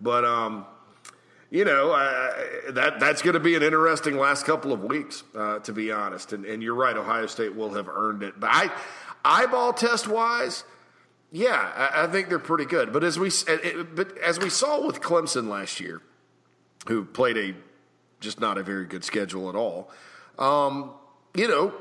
But 0.00 0.24
um, 0.24 0.64
you 1.50 1.66
know 1.66 1.90
that 2.70 2.98
that's 2.98 3.20
going 3.20 3.34
to 3.34 3.40
be 3.40 3.54
an 3.54 3.62
interesting 3.62 4.16
last 4.16 4.46
couple 4.46 4.72
of 4.72 4.82
weeks, 4.82 5.22
uh, 5.36 5.58
to 5.60 5.72
be 5.74 5.92
honest. 5.92 6.32
And, 6.32 6.46
and, 6.46 6.62
you're 6.62 6.74
right, 6.74 6.96
Ohio 6.96 7.26
State 7.26 7.54
will 7.54 7.74
have 7.74 7.88
earned 7.88 8.22
it. 8.22 8.40
But 8.40 8.48
I, 8.50 8.70
eyeball 9.22 9.74
test 9.74 10.08
wise, 10.08 10.64
yeah, 11.32 11.72
I, 11.74 12.04
I 12.04 12.06
think 12.06 12.28
they're 12.28 12.38
pretty 12.38 12.66
good. 12.66 12.92
But 12.92 13.02
as 13.02 13.18
we 13.18 13.30
but 13.94 14.16
as 14.18 14.38
we 14.38 14.50
saw 14.50 14.86
with 14.86 15.00
Clemson 15.00 15.48
last 15.48 15.80
year, 15.80 16.02
who 16.86 17.04
played 17.04 17.36
a 17.36 17.54
just 18.20 18.40
not 18.40 18.56
a 18.56 18.62
very 18.62 18.86
good 18.86 19.04
schedule 19.04 19.48
at 19.48 19.54
all. 19.54 19.90
Um, 20.38 20.92
you 21.34 21.48
know, 21.48 21.74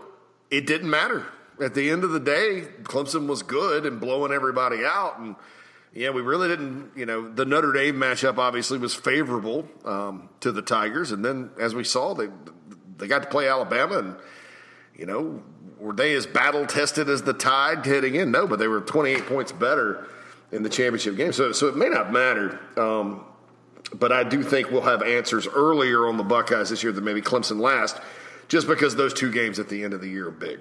it 0.49 0.65
didn't 0.67 0.89
matter. 0.89 1.25
At 1.61 1.75
the 1.75 1.89
end 1.89 2.03
of 2.03 2.11
the 2.11 2.19
day, 2.19 2.67
Clemson 2.83 3.27
was 3.27 3.43
good 3.43 3.85
and 3.85 4.01
blowing 4.01 4.31
everybody 4.31 4.83
out. 4.83 5.19
And 5.19 5.35
yeah, 5.93 6.09
we 6.09 6.21
really 6.21 6.47
didn't, 6.47 6.91
you 6.95 7.05
know, 7.05 7.29
the 7.29 7.45
Notre 7.45 7.71
Dame 7.71 7.95
matchup 7.95 8.37
obviously 8.37 8.79
was 8.79 8.95
favorable 8.95 9.67
um, 9.85 10.29
to 10.39 10.51
the 10.51 10.61
Tigers. 10.61 11.11
And 11.11 11.23
then 11.23 11.51
as 11.59 11.75
we 11.75 11.83
saw, 11.83 12.13
they, 12.15 12.29
they 12.97 13.07
got 13.07 13.21
to 13.23 13.29
play 13.29 13.47
Alabama 13.47 13.99
and, 13.99 14.15
you 14.95 15.05
know, 15.05 15.43
were 15.81 15.93
they 15.93 16.13
as 16.13 16.27
battle 16.27 16.67
tested 16.67 17.09
as 17.09 17.23
the 17.23 17.33
Tide 17.33 17.83
heading 17.83 18.13
in? 18.13 18.29
No, 18.29 18.45
but 18.45 18.59
they 18.59 18.67
were 18.67 18.81
28 18.81 19.25
points 19.25 19.51
better 19.51 20.05
in 20.51 20.61
the 20.61 20.69
championship 20.69 21.15
game. 21.17 21.33
So, 21.33 21.51
so 21.53 21.67
it 21.67 21.75
may 21.75 21.89
not 21.89 22.13
matter. 22.13 22.59
Um, 22.77 23.25
but 23.91 24.11
I 24.11 24.23
do 24.23 24.43
think 24.43 24.69
we'll 24.69 24.81
have 24.81 25.01
answers 25.01 25.47
earlier 25.47 26.07
on 26.07 26.17
the 26.17 26.23
Buckeyes 26.23 26.69
this 26.69 26.83
year 26.83 26.91
than 26.91 27.03
maybe 27.03 27.19
Clemson 27.19 27.59
last 27.59 27.97
just 28.47 28.67
because 28.67 28.95
those 28.95 29.11
two 29.11 29.31
games 29.31 29.57
at 29.57 29.69
the 29.69 29.83
end 29.83 29.93
of 29.93 30.01
the 30.01 30.07
year 30.07 30.27
are 30.27 30.31
big. 30.31 30.59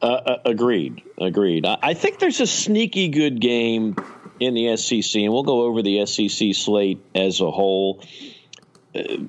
Uh, 0.00 0.06
uh 0.06 0.38
agreed. 0.44 1.02
Agreed. 1.18 1.66
I 1.66 1.94
think 1.94 2.20
there's 2.20 2.40
a 2.40 2.46
sneaky 2.46 3.08
good 3.08 3.40
game 3.40 3.96
in 4.38 4.54
the 4.54 4.76
SEC, 4.76 5.20
and 5.20 5.32
we'll 5.32 5.42
go 5.42 5.62
over 5.62 5.82
the 5.82 6.06
SEC 6.06 6.54
slate 6.54 7.00
as 7.14 7.40
a 7.40 7.50
whole. 7.50 8.04
Uh, 8.94 9.24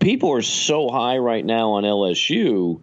people 0.00 0.32
are 0.32 0.42
so 0.42 0.90
high 0.90 1.16
right 1.16 1.44
now 1.44 1.72
on 1.72 1.84
LSU 1.84 2.82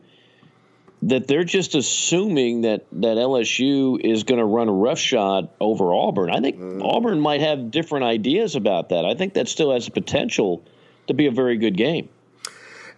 that 1.06 1.28
they're 1.28 1.44
just 1.44 1.76
assuming 1.76 2.62
that, 2.62 2.86
that 2.92 3.18
LSU 3.18 4.00
is 4.00 4.24
going 4.24 4.40
to 4.40 4.46
run 4.46 4.68
a 4.68 4.74
roughshod 4.74 5.50
over 5.60 5.94
Auburn. 5.94 6.32
I 6.32 6.40
think 6.40 6.58
mm. 6.58 6.84
Auburn 6.84 7.20
might 7.20 7.42
have 7.42 7.70
different 7.70 8.06
ideas 8.06 8.56
about 8.56 8.90
that. 8.90 9.06
I 9.06 9.14
think 9.14 9.36
that 9.36 9.48
still 9.48 9.72
has 9.72 9.86
the 9.86 9.92
potential 9.92 10.64
to 11.08 11.14
be 11.14 11.28
a 11.28 11.32
very 11.32 11.58
good 11.58 11.78
game. 11.78 12.10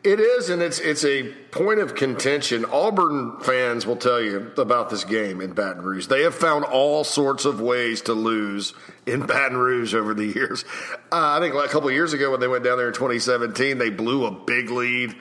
It 0.04 0.22
is, 0.22 0.50
and 0.50 0.62
it's 0.62 0.80
it's 0.80 1.04
a 1.04 1.24
point 1.52 1.82
of 1.82 1.96
contention. 1.96 2.64
Auburn 2.66 3.42
fans 3.42 3.86
will 3.86 3.96
tell 3.98 4.22
you 4.22 4.54
about 4.56 4.90
this 4.90 5.04
game 5.04 5.42
in 5.42 5.52
Baton 5.52 5.82
Rouge. 5.82 6.08
They 6.08 6.22
have 6.22 6.36
found 6.36 6.64
all 6.64 7.04
sorts 7.04 7.44
of 7.44 7.60
ways 7.60 8.02
to 8.04 8.14
lose 8.14 8.74
in 9.06 9.26
Baton 9.26 9.58
Rouge 9.58 9.94
over 9.96 10.14
the 10.14 10.28
years. 10.28 10.64
Uh, 11.12 11.38
I 11.38 11.40
think 11.42 11.56
like 11.56 11.66
a 11.66 11.72
couple 11.74 11.90
of 11.90 11.96
years 11.96 12.14
ago 12.14 12.32
when 12.32 12.40
they 12.40 12.48
went 12.48 12.64
down 12.64 12.78
there 12.78 12.88
in 12.88 12.94
2017, 12.94 13.80
they 13.80 13.90
blew 13.90 14.26
a 14.26 14.32
big 14.32 14.70
lead. 14.70 15.14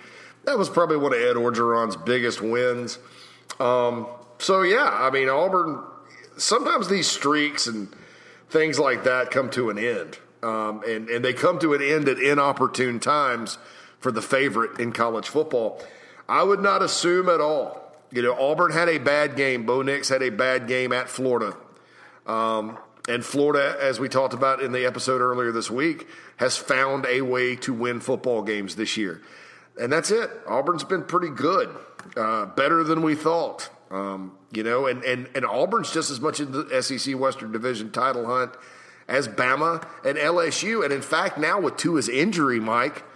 That 0.47 0.59
was 0.59 0.71
probably 0.71 0.97
one 0.97 1.13
of 1.13 1.21
Ed 1.21 1.37
Orgeron's 1.37 1.97
biggest 1.97 2.41
wins. 2.41 2.99
Um, 3.61 4.07
so 4.39 4.63
yeah, 4.63 4.89
I 4.91 5.11
mean 5.11 5.29
Auburn. 5.29 5.83
Sometimes 6.39 6.89
these 6.89 7.09
streaks 7.09 7.67
and 7.67 7.89
things 8.49 8.79
like 8.79 9.05
that 9.05 9.31
come 9.31 9.51
to 9.51 9.71
an 9.71 9.79
end, 9.79 10.19
um, 10.43 10.83
and 10.87 11.09
and 11.09 11.25
they 11.25 11.33
come 11.33 11.59
to 11.61 11.75
an 11.75 11.83
end 11.83 12.09
at 12.09 12.19
inopportune 12.19 13.01
times 13.01 13.59
for 13.99 14.13
the 14.13 14.23
favorite 14.23 14.79
in 14.79 14.93
college 14.93 15.29
football. 15.29 15.83
I 16.29 16.43
would 16.43 16.61
not 16.61 16.83
assume 16.83 17.29
at 17.29 17.41
all. 17.41 17.83
You 18.11 18.23
know, 18.23 18.35
Auburn 18.35 18.73
had 18.73 18.89
a 18.89 18.99
bad 18.99 19.37
game. 19.37 19.67
Bo 19.67 19.83
Nix 19.83 20.09
had 20.09 20.23
a 20.23 20.31
bad 20.31 20.69
game 20.69 20.93
at 20.93 21.09
Florida. 21.09 21.57
Um, 22.27 22.79
and 23.09 23.25
Florida, 23.25 23.77
as 23.81 24.01
we 24.01 24.09
talked 24.09 24.35
about 24.35 24.61
in 24.61 24.73
the 24.73 24.85
episode 24.85 25.21
earlier 25.21 25.53
this 25.53 25.71
week, 25.71 26.07
has 26.37 26.57
found 26.57 27.07
a 27.07 27.23
way 27.23 27.57
to 27.57 27.73
win 27.73 28.01
football 28.01 28.43
games 28.43 28.77
this 28.77 28.97
year. 28.97 29.23
And 29.81 29.93
that's 29.93 30.11
it. 30.11 30.31
Auburn's 30.47 30.85
been 30.85 31.05
pretty 31.05 31.31
good, 31.31 31.75
uh, 32.17 32.47
better 32.47 32.83
than 32.83 33.03
we 33.03 33.15
thought. 33.15 33.69
Um, 33.91 34.37
you 34.53 34.63
know, 34.63 34.87
and, 34.87 35.03
and, 35.05 35.29
and 35.35 35.45
Auburn's 35.45 35.93
just 35.93 36.11
as 36.11 36.21
much 36.21 36.41
in 36.41 36.51
the 36.53 36.83
SEC 36.83 37.19
Western 37.19 37.53
Division 37.53 37.91
title 37.91 38.27
hunt 38.27 38.53
as 39.07 39.29
Bama 39.29 39.87
and 40.05 40.19
LSU. 40.19 40.83
And 40.83 40.93
in 40.93 41.03
fact, 41.03 41.39
now 41.39 41.61
with 41.61 41.77
Tua's 41.77 42.09
injury, 42.09 42.61
Mike– 42.61 43.05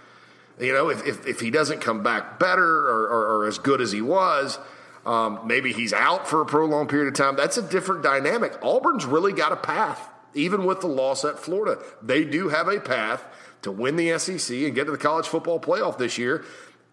you 0.61 0.73
know, 0.73 0.89
if, 0.89 1.05
if, 1.05 1.25
if 1.25 1.39
he 1.39 1.49
doesn't 1.49 1.81
come 1.81 2.03
back 2.03 2.39
better 2.39 2.63
or, 2.63 3.07
or, 3.07 3.37
or 3.37 3.47
as 3.47 3.57
good 3.57 3.81
as 3.81 3.91
he 3.91 4.01
was, 4.01 4.59
um, 5.05 5.39
maybe 5.45 5.73
he's 5.73 5.91
out 5.91 6.27
for 6.27 6.41
a 6.41 6.45
prolonged 6.45 6.89
period 6.89 7.07
of 7.07 7.15
time. 7.15 7.35
That's 7.35 7.57
a 7.57 7.63
different 7.63 8.03
dynamic. 8.03 8.53
Auburn's 8.61 9.05
really 9.05 9.33
got 9.33 9.51
a 9.51 9.55
path, 9.55 10.07
even 10.35 10.65
with 10.65 10.81
the 10.81 10.87
loss 10.87 11.25
at 11.25 11.39
Florida. 11.39 11.81
They 12.03 12.23
do 12.23 12.49
have 12.49 12.67
a 12.67 12.79
path 12.79 13.25
to 13.61 13.71
win 13.71 13.95
the 13.95 14.17
SEC 14.17 14.55
and 14.57 14.75
get 14.75 14.85
to 14.85 14.91
the 14.91 14.97
college 14.97 15.27
football 15.27 15.59
playoff 15.59 15.97
this 15.97 16.17
year. 16.17 16.43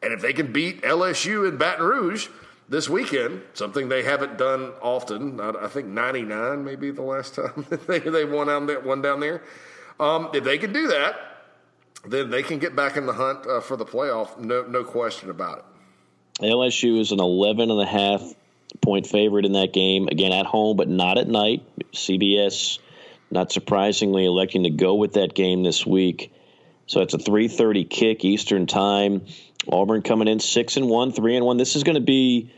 And 0.03 0.13
if 0.13 0.21
they 0.21 0.33
can 0.33 0.53
beat 0.53 0.83
LSU 0.83 1.49
in 1.49 1.57
Baton 1.57 1.85
Rouge 1.85 2.29
this 2.69 2.89
weekend, 2.89 3.43
something 3.55 3.89
they 3.89 4.03
haven't 4.03 4.39
done 4.39 4.73
often, 4.81 5.41
I, 5.41 5.67
think 5.69 5.89
99 5.89 6.65
maybe 6.65 6.91
the 6.91 7.03
last 7.03 7.35
time 7.37 7.67
they, 7.87 7.99
they 7.99 8.25
won, 8.25 8.47
down 8.47 8.67
there, 8.67 8.81
won 8.81 9.03
down 9.03 9.21
there. 9.21 9.43
Um, 9.99 10.31
if 10.33 10.45
they 10.45 10.59
can 10.59 10.73
do 10.73 10.89
that, 10.89 11.17
then 12.07 12.31
they 12.31 12.43
can 12.43 12.59
get 12.59 12.77
back 12.77 12.97
in 12.97 13.07
the 13.07 13.13
hunt 13.13 13.47
uh, 13.47 13.61
for 13.61 13.77
the 13.77 13.85
playoff. 13.85 14.39
No, 14.39 14.63
no 14.63 14.85
question 14.85 15.31
about 15.31 15.59
it. 15.59 15.65
LSU 16.43 17.01
is 17.01 17.11
an 17.11 17.19
11 17.19 17.71
and 17.71 17.81
a 17.81 17.87
half 17.87 18.23
point 18.81 19.07
favorite 19.07 19.45
in 19.45 19.53
that 19.53 19.73
game. 19.73 20.09
Again, 20.09 20.33
at 20.33 20.47
home, 20.47 20.77
but 20.77 20.89
not 20.89 21.19
at 21.19 21.27
night. 21.27 21.65
CBS, 21.93 22.79
not 23.31 23.51
surprisingly, 23.51 24.25
electing 24.25 24.65
to 24.65 24.71
go 24.71 24.95
with 24.95 25.15
that 25.15 25.35
game 25.35 25.65
this 25.65 25.85
week. 25.85 26.33
So 26.89 27.03
it's 27.03 27.15
a 27.15 27.19
3:30 27.19 27.89
kick 27.89 28.25
Eastern 28.25 28.67
time. 28.67 29.23
Auburn 29.71 30.03
coming 30.03 30.27
in 30.27 30.41
six 30.41 30.77
and 30.77 30.89
one, 30.89 31.13
three 31.13 31.37
and 31.37 31.45
one. 31.45 31.59
This 31.59 31.77
is 31.77 31.85
going 31.85 31.97
to 31.97 32.01
be, 32.01 32.51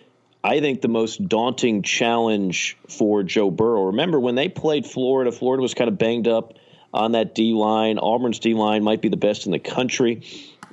I 0.43 0.61
think, 0.61 0.81
the 0.81 0.89
most 0.89 1.29
daunting 1.29 1.83
challenge 1.83 2.79
for 2.89 3.25
Joe 3.25 3.51
Burrow. 3.51 3.87
Remember 3.87 4.21
when 4.21 4.37
they 4.37 4.49
played 4.49 4.87
Florida? 4.87 5.33
Florida 5.33 5.61
was 5.61 5.75
kind 5.75 5.89
of 5.89 5.99
banged 5.99 6.29
up 6.29 6.55
on 6.95 7.13
that 7.13 7.35
D 7.35 7.53
line. 7.53 7.99
Auburn's 7.99 8.39
D 8.39 8.55
line 8.55 8.85
might 8.85 9.03
be 9.03 9.09
the 9.09 9.17
best 9.17 9.47
in 9.47 9.53
the 9.53 9.59
country. 9.59 10.23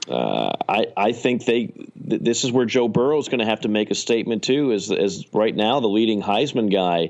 Uh, 0.07 0.53
I, 0.69 0.85
I 0.95 1.11
think 1.11 1.45
they 1.45 1.67
th- 1.67 2.21
this 2.21 2.43
is 2.43 2.51
where 2.51 2.65
Joe 2.65 2.87
Burrow 2.87 3.17
is 3.17 3.27
going 3.27 3.39
to 3.39 3.45
have 3.45 3.61
to 3.61 3.69
make 3.69 3.89
a 3.89 3.95
statement 3.95 4.43
too. 4.43 4.71
As 4.71 4.91
as 4.91 5.25
right 5.33 5.55
now 5.55 5.79
the 5.79 5.89
leading 5.89 6.21
Heisman 6.21 6.71
guy, 6.71 7.09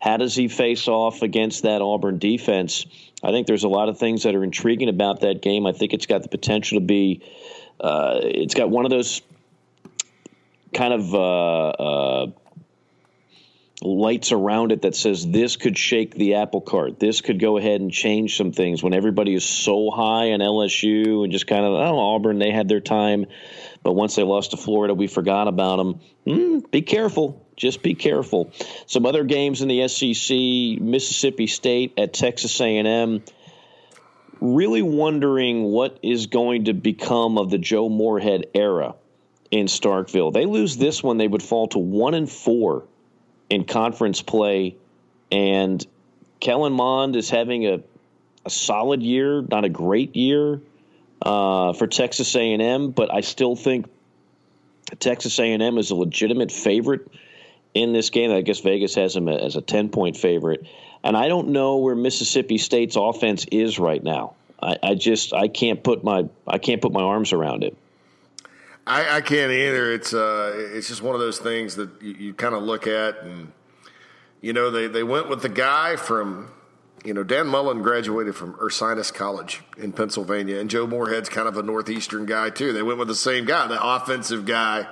how 0.00 0.16
does 0.16 0.34
he 0.34 0.48
face 0.48 0.88
off 0.88 1.22
against 1.22 1.64
that 1.64 1.82
Auburn 1.82 2.18
defense? 2.18 2.86
I 3.22 3.32
think 3.32 3.46
there's 3.46 3.64
a 3.64 3.68
lot 3.68 3.88
of 3.88 3.98
things 3.98 4.22
that 4.22 4.34
are 4.34 4.44
intriguing 4.44 4.88
about 4.88 5.20
that 5.20 5.42
game. 5.42 5.66
I 5.66 5.72
think 5.72 5.92
it's 5.92 6.06
got 6.06 6.22
the 6.22 6.28
potential 6.28 6.78
to 6.78 6.84
be. 6.84 7.22
Uh, 7.80 8.20
it's 8.22 8.54
got 8.54 8.70
one 8.70 8.84
of 8.84 8.90
those 8.90 9.22
kind 10.72 10.92
of 10.92 11.14
uh, 11.14 11.68
uh 11.68 12.26
lights 13.82 14.32
around 14.32 14.72
it 14.72 14.82
that 14.82 14.96
says 14.96 15.26
this 15.26 15.56
could 15.56 15.78
shake 15.78 16.14
the 16.14 16.34
apple 16.34 16.60
cart. 16.60 16.98
This 16.98 17.20
could 17.20 17.38
go 17.38 17.56
ahead 17.58 17.80
and 17.80 17.92
change 17.92 18.36
some 18.36 18.52
things 18.52 18.82
when 18.82 18.92
everybody 18.92 19.34
is 19.34 19.44
so 19.44 19.90
high 19.90 20.26
in 20.26 20.40
LSU 20.40 21.22
and 21.22 21.32
just 21.32 21.46
kind 21.46 21.64
of, 21.64 21.74
oh, 21.74 21.98
Auburn, 21.98 22.38
they 22.38 22.50
had 22.50 22.68
their 22.68 22.80
time. 22.80 23.26
But 23.84 23.92
once 23.92 24.16
they 24.16 24.24
lost 24.24 24.50
to 24.50 24.56
Florida, 24.56 24.94
we 24.94 25.06
forgot 25.06 25.46
about 25.46 25.76
them. 25.76 26.00
Mm, 26.26 26.70
be 26.70 26.82
careful. 26.82 27.46
Just 27.56 27.82
be 27.82 27.94
careful. 27.94 28.52
Some 28.86 29.06
other 29.06 29.24
games 29.24 29.62
in 29.62 29.68
the 29.68 29.86
SEC, 29.86 30.80
Mississippi 30.82 31.46
State 31.46 31.94
at 31.98 32.12
Texas 32.12 32.60
A&M. 32.60 33.22
Really 34.40 34.82
wondering 34.82 35.64
what 35.64 35.98
is 36.02 36.26
going 36.26 36.66
to 36.66 36.72
become 36.72 37.38
of 37.38 37.50
the 37.50 37.58
Joe 37.58 37.88
Moorhead 37.88 38.46
era 38.54 38.94
in 39.50 39.66
Starkville. 39.66 40.32
They 40.32 40.46
lose 40.46 40.76
this 40.76 41.02
one, 41.02 41.16
they 41.16 41.26
would 41.26 41.42
fall 41.42 41.68
to 41.68 41.78
one 41.78 42.14
and 42.14 42.30
four 42.30 42.86
in 43.50 43.64
conference 43.64 44.22
play, 44.22 44.76
and 45.30 45.84
Kellen 46.40 46.72
Mond 46.72 47.16
is 47.16 47.30
having 47.30 47.66
a, 47.66 47.80
a 48.44 48.50
solid 48.50 49.02
year, 49.02 49.42
not 49.42 49.64
a 49.64 49.68
great 49.68 50.16
year 50.16 50.60
uh, 51.22 51.72
for 51.72 51.86
Texas 51.86 52.34
A&M, 52.34 52.90
but 52.90 53.12
I 53.12 53.22
still 53.22 53.56
think 53.56 53.86
Texas 54.98 55.38
A&M 55.38 55.78
is 55.78 55.90
a 55.90 55.94
legitimate 55.94 56.52
favorite 56.52 57.10
in 57.74 57.92
this 57.92 58.10
game. 58.10 58.30
I 58.30 58.40
guess 58.40 58.60
Vegas 58.60 58.94
has 58.94 59.14
them 59.14 59.28
as 59.28 59.56
a 59.56 59.60
ten 59.60 59.88
point 59.88 60.16
favorite, 60.16 60.66
and 61.02 61.16
I 61.16 61.28
don't 61.28 61.48
know 61.48 61.78
where 61.78 61.94
Mississippi 61.94 62.58
State's 62.58 62.96
offense 62.96 63.46
is 63.50 63.78
right 63.78 64.02
now. 64.02 64.34
I, 64.62 64.76
I 64.82 64.94
just 64.94 65.32
I 65.32 65.48
can't 65.48 65.82
put 65.82 66.04
my 66.04 66.28
I 66.46 66.58
can't 66.58 66.80
put 66.80 66.92
my 66.92 67.02
arms 67.02 67.32
around 67.32 67.64
it. 67.64 67.76
I, 68.88 69.16
I 69.16 69.20
can't 69.20 69.52
either. 69.52 69.92
It's 69.92 70.14
uh, 70.14 70.52
it's 70.54 70.88
just 70.88 71.02
one 71.02 71.14
of 71.14 71.20
those 71.20 71.38
things 71.38 71.76
that 71.76 71.90
you, 72.00 72.14
you 72.14 72.34
kind 72.34 72.54
of 72.54 72.62
look 72.62 72.86
at, 72.86 73.22
and 73.22 73.52
you 74.40 74.52
know 74.52 74.70
they 74.70 74.86
they 74.86 75.02
went 75.02 75.28
with 75.28 75.42
the 75.42 75.48
guy 75.48 75.96
from 75.96 76.50
you 77.04 77.14
know 77.14 77.22
Dan 77.22 77.46
Mullen 77.46 77.82
graduated 77.82 78.34
from 78.34 78.54
Ursinus 78.54 79.12
College 79.12 79.62
in 79.76 79.92
Pennsylvania, 79.92 80.58
and 80.58 80.70
Joe 80.70 80.86
Moorhead's 80.86 81.28
kind 81.28 81.46
of 81.46 81.56
a 81.56 81.62
northeastern 81.62 82.26
guy 82.26 82.50
too. 82.50 82.72
They 82.72 82.82
went 82.82 82.98
with 82.98 83.08
the 83.08 83.14
same 83.14 83.44
guy, 83.44 83.66
the 83.66 83.82
offensive 83.82 84.46
guy 84.46 84.86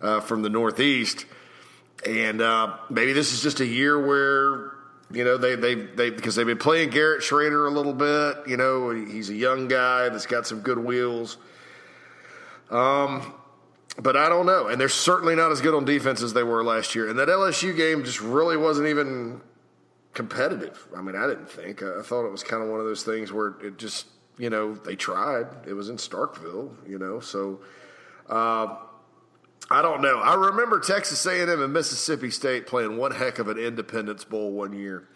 uh, 0.00 0.20
from 0.20 0.42
the 0.42 0.50
Northeast, 0.50 1.26
and 2.06 2.40
uh, 2.40 2.76
maybe 2.88 3.12
this 3.12 3.32
is 3.32 3.42
just 3.42 3.60
a 3.60 3.66
year 3.66 4.00
where 4.04 4.72
you 5.10 5.24
know, 5.24 5.36
they 5.36 5.54
they 5.54 5.74
they 5.74 6.10
because 6.10 6.34
they've 6.34 6.46
been 6.46 6.58
playing 6.58 6.90
Garrett 6.90 7.22
Shrader 7.22 7.68
a 7.68 7.70
little 7.70 7.92
bit. 7.92 8.48
You 8.48 8.56
know, 8.56 8.90
he's 8.90 9.30
a 9.30 9.34
young 9.34 9.68
guy 9.68 10.08
that's 10.08 10.26
got 10.26 10.46
some 10.46 10.60
good 10.60 10.78
wheels. 10.78 11.38
Um, 12.70 13.32
but 13.98 14.16
I 14.16 14.28
don't 14.28 14.46
know. 14.46 14.68
And 14.68 14.80
they're 14.80 14.88
certainly 14.88 15.34
not 15.34 15.52
as 15.52 15.60
good 15.60 15.74
on 15.74 15.84
defense 15.84 16.22
as 16.22 16.32
they 16.32 16.42
were 16.42 16.62
last 16.62 16.94
year. 16.94 17.08
And 17.08 17.18
that 17.18 17.28
LSU 17.28 17.76
game 17.76 18.04
just 18.04 18.20
really 18.20 18.56
wasn't 18.56 18.88
even 18.88 19.40
competitive. 20.12 20.86
I 20.96 21.00
mean, 21.00 21.16
I 21.16 21.26
didn't 21.26 21.50
think. 21.50 21.82
I 21.82 22.02
thought 22.02 22.26
it 22.26 22.32
was 22.32 22.42
kind 22.42 22.62
of 22.62 22.68
one 22.68 22.80
of 22.80 22.86
those 22.86 23.04
things 23.04 23.32
where 23.32 23.54
it 23.62 23.78
just, 23.78 24.06
you 24.38 24.50
know, 24.50 24.74
they 24.74 24.96
tried. 24.96 25.46
It 25.66 25.72
was 25.72 25.88
in 25.88 25.96
Starkville, 25.96 26.74
you 26.86 26.98
know. 26.98 27.20
So 27.20 27.60
uh, 28.28 28.76
I 29.70 29.82
don't 29.82 30.02
know. 30.02 30.18
I 30.18 30.34
remember 30.34 30.78
Texas 30.80 31.24
A&M 31.24 31.48
and 31.48 31.72
Mississippi 31.72 32.30
State 32.30 32.66
playing 32.66 32.96
one 32.98 33.12
heck 33.12 33.38
of 33.38 33.48
an 33.48 33.58
Independence 33.58 34.24
Bowl 34.24 34.52
one 34.52 34.72
year 34.74 35.08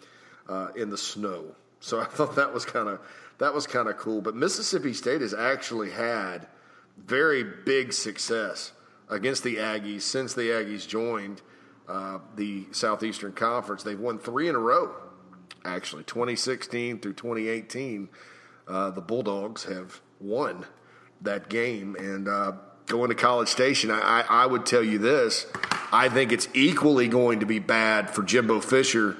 uh, 0.49 0.69
in 0.75 0.89
the 0.89 0.97
snow. 0.97 1.55
So 1.81 1.99
I 2.01 2.05
thought 2.05 2.35
that 2.35 2.51
was 2.51 2.65
kind 2.65 2.89
of 2.89 2.99
that 3.37 3.53
was 3.53 3.67
kind 3.67 3.89
of 3.89 3.97
cool. 3.97 4.21
But 4.21 4.35
Mississippi 4.35 4.93
State 4.93 5.21
has 5.21 5.35
actually 5.35 5.91
had– 5.91 6.47
very 6.97 7.43
big 7.43 7.93
success 7.93 8.73
against 9.09 9.43
the 9.43 9.57
Aggies 9.57 10.01
since 10.01 10.33
the 10.33 10.49
Aggies 10.49 10.87
joined 10.87 11.41
uh, 11.87 12.19
the 12.35 12.65
Southeastern 12.71 13.33
Conference. 13.33 13.83
They've 13.83 13.99
won 13.99 14.17
three 14.17 14.47
in 14.47 14.55
a 14.55 14.59
row, 14.59 14.93
actually. 15.65 16.03
2016 16.03 16.99
through 16.99 17.13
2018, 17.13 18.09
uh, 18.67 18.91
the 18.91 19.01
Bulldogs 19.01 19.65
have 19.65 20.01
won 20.19 20.65
that 21.21 21.49
game. 21.49 21.95
And 21.95 22.27
uh, 22.27 22.53
going 22.85 23.09
to 23.09 23.15
College 23.15 23.49
Station, 23.49 23.91
I, 23.91 24.23
I, 24.27 24.45
would 24.45 24.65
tell 24.65 24.83
you 24.83 24.97
this 24.97 25.45
I 25.91 26.09
think 26.09 26.31
it's 26.31 26.47
equally 26.53 27.07
going 27.07 27.41
to 27.41 27.45
be 27.45 27.59
bad 27.59 28.09
for 28.09 28.23
Jimbo 28.23 28.61
Fisher. 28.61 29.17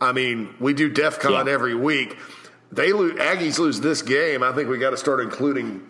I 0.00 0.12
mean, 0.12 0.54
we 0.60 0.74
do 0.74 0.88
DEF 0.88 1.18
CON 1.18 1.46
yeah. 1.46 1.52
every 1.52 1.74
week. 1.74 2.16
They 2.70 2.92
lose, 2.92 3.18
Aggies 3.18 3.58
lose 3.58 3.80
this 3.80 4.02
game. 4.02 4.42
I 4.42 4.52
think 4.52 4.68
we 4.68 4.78
got 4.78 4.90
to 4.90 4.96
start 4.96 5.20
including 5.20 5.88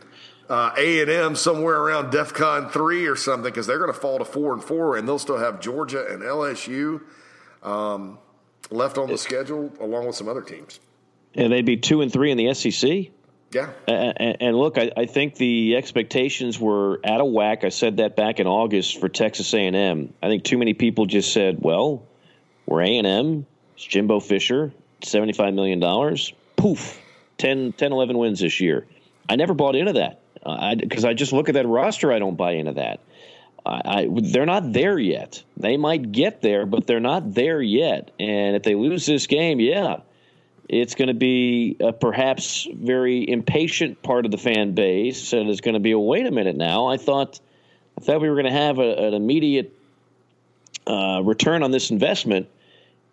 A 0.50 1.00
and 1.00 1.10
M 1.10 1.36
somewhere 1.36 1.78
around 1.78 2.10
DEF 2.10 2.32
CON 2.32 2.70
three 2.70 3.06
or 3.06 3.16
something 3.16 3.50
because 3.50 3.66
they're 3.66 3.78
going 3.78 3.92
to 3.92 3.98
fall 3.98 4.18
to 4.18 4.24
four 4.24 4.52
and 4.52 4.62
four, 4.62 4.96
and 4.96 5.06
they'll 5.06 5.18
still 5.18 5.38
have 5.38 5.60
Georgia 5.60 6.06
and 6.06 6.22
LSU 6.22 7.02
um, 7.62 8.18
left 8.70 8.98
on 8.98 9.08
the 9.08 9.18
schedule 9.18 9.72
along 9.80 10.06
with 10.06 10.16
some 10.16 10.28
other 10.28 10.42
teams. 10.42 10.80
And 11.34 11.52
they'd 11.52 11.66
be 11.66 11.76
two 11.76 12.00
and 12.00 12.12
three 12.12 12.30
in 12.30 12.38
the 12.38 12.54
SEC. 12.54 13.10
Yeah. 13.52 13.70
And, 13.86 14.36
and 14.40 14.56
look, 14.56 14.76
I, 14.76 14.90
I, 14.94 15.06
think 15.06 15.36
the 15.36 15.76
expectations 15.76 16.58
were 16.60 17.00
out 17.04 17.22
of 17.22 17.32
whack. 17.32 17.64
I 17.64 17.70
said 17.70 17.96
that 17.96 18.14
back 18.14 18.40
in 18.40 18.46
August 18.46 19.00
for 19.00 19.08
Texas 19.08 19.54
A&M. 19.54 20.12
I 20.22 20.28
think 20.28 20.44
too 20.44 20.58
many 20.58 20.74
people 20.74 21.06
just 21.06 21.32
said, 21.32 21.58
"Well, 21.60 22.02
we're 22.66 22.82
A&M. 22.82 23.46
It's 23.74 23.84
Jimbo 23.84 24.20
Fisher, 24.20 24.72
seventy-five 25.02 25.54
million 25.54 25.80
dollars. 25.80 26.34
Poof, 26.56 27.00
10, 27.38 27.72
10, 27.72 27.92
11 27.92 28.18
wins 28.18 28.40
this 28.40 28.60
year." 28.60 28.86
I 29.30 29.36
never 29.36 29.54
bought 29.54 29.76
into 29.76 29.94
that 29.94 30.20
because 30.44 31.04
I, 31.04 31.10
I, 31.10 31.14
just 31.14 31.32
look 31.32 31.48
at 31.48 31.54
that 31.54 31.66
roster. 31.66 32.12
I 32.12 32.18
don't 32.18 32.36
buy 32.36 32.52
into 32.52 32.74
that. 32.74 33.00
I, 33.64 33.80
I, 33.84 34.08
they're 34.10 34.46
not 34.46 34.72
there 34.72 34.98
yet. 34.98 35.42
They 35.56 35.76
might 35.76 36.12
get 36.12 36.40
there, 36.40 36.66
but 36.66 36.86
they're 36.86 37.00
not 37.00 37.34
there 37.34 37.60
yet. 37.60 38.10
And 38.18 38.56
if 38.56 38.62
they 38.62 38.74
lose 38.74 39.06
this 39.06 39.26
game, 39.26 39.60
yeah, 39.60 39.98
it's 40.68 40.94
going 40.94 41.08
to 41.08 41.14
be 41.14 41.76
a 41.80 41.92
perhaps 41.92 42.66
very 42.72 43.28
impatient 43.28 44.02
part 44.02 44.24
of 44.24 44.30
the 44.30 44.38
fan 44.38 44.74
base, 44.74 45.32
and 45.32 45.48
it's 45.48 45.60
going 45.60 45.74
to 45.74 45.80
be 45.80 45.92
a 45.92 45.98
wait 45.98 46.26
a 46.26 46.30
minute 46.30 46.56
now. 46.56 46.86
I 46.86 46.96
thought, 46.96 47.40
I 47.98 48.04
thought 48.04 48.20
we 48.20 48.28
were 48.28 48.34
going 48.34 48.52
to 48.52 48.58
have 48.58 48.78
a, 48.78 49.06
an 49.08 49.14
immediate 49.14 49.74
uh, 50.86 51.22
return 51.24 51.62
on 51.62 51.70
this 51.70 51.90
investment. 51.90 52.48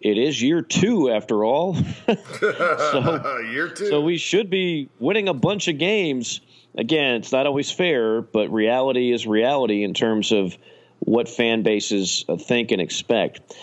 It 0.02 0.18
is 0.18 0.42
year 0.42 0.62
two, 0.62 1.10
after 1.10 1.44
all. 1.44 1.76
so, 2.08 3.42
year 3.52 3.70
two. 3.70 3.88
So 3.88 4.02
we 4.02 4.18
should 4.18 4.50
be 4.50 4.90
winning 5.00 5.28
a 5.28 5.34
bunch 5.34 5.68
of 5.68 5.78
games 5.78 6.42
again, 6.78 7.16
it's 7.16 7.32
not 7.32 7.46
always 7.48 7.72
fair, 7.72 8.22
but 8.22 8.52
reality 8.52 9.12
is 9.12 9.26
reality 9.26 9.84
in 9.84 9.94
terms 9.94 10.32
of 10.32 10.58
what 11.00 11.30
fan 11.30 11.64
bases 11.64 12.26
think 12.40 12.72
and 12.72 12.82
expect. 12.82 13.56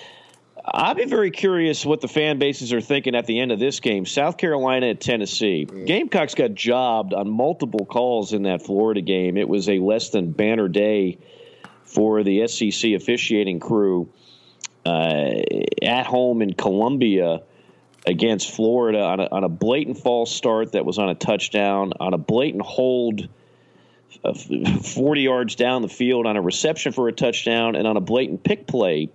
I'd 0.65 0.97
be 0.97 1.07
very 1.07 1.33
curious 1.33 1.85
what 1.85 2.01
the 2.01 2.09
fan 2.09 2.39
bases 2.39 2.73
are 2.73 2.81
thinking 2.81 3.17
at 3.17 3.27
the 3.27 3.41
end 3.41 3.51
of 3.51 3.59
this 3.59 3.81
game. 3.81 4.07
South 4.07 4.37
Carolina 4.37 4.91
at 4.91 5.01
Tennessee. 5.01 5.67
Mm. 5.69 5.87
Gamecocks 5.87 6.35
got 6.35 6.55
jobbed 6.55 7.15
on 7.15 7.29
multiple 7.29 7.85
calls 7.85 8.33
in 8.33 8.45
that 8.45 8.63
Florida 8.63 9.01
game. 9.01 9.37
It 9.37 9.49
was 9.49 9.69
a 9.69 9.79
less 9.81 10.11
than 10.11 10.31
banner 10.31 10.69
day 10.69 11.19
for 11.85 12.23
the 12.23 12.47
SEC 12.47 12.93
officiating 12.93 13.59
crew 13.59 14.09
uh, 14.87 15.33
at 15.83 16.07
home 16.07 16.43
in 16.43 16.53
Columbia 16.55 17.43
against 18.07 18.51
Florida 18.51 19.01
on 19.01 19.21
a, 19.21 19.29
on 19.31 19.45
a 19.45 19.49
blatant 19.49 19.99
false 19.99 20.35
start 20.35 20.73
that 20.73 20.85
was 20.85 20.99
on 20.99 21.09
a 21.09 21.15
touchdown, 21.15 21.93
on 22.01 22.15
a 22.15 22.19
blatant 22.19 22.63
hold 22.63 23.29
uh, 24.25 24.35
40 24.35 25.21
yards 25.21 25.55
down 25.55 25.83
the 25.83 25.89
field, 25.89 26.27
on 26.27 26.37
a 26.37 26.43
reception 26.43 26.93
for 26.93 27.09
a 27.09 27.13
touchdown, 27.13 27.77
and 27.77 27.87
on 27.87 27.97
a 27.97 28.01
blatant 28.01 28.45
pick 28.45 28.67
play. 28.67 29.09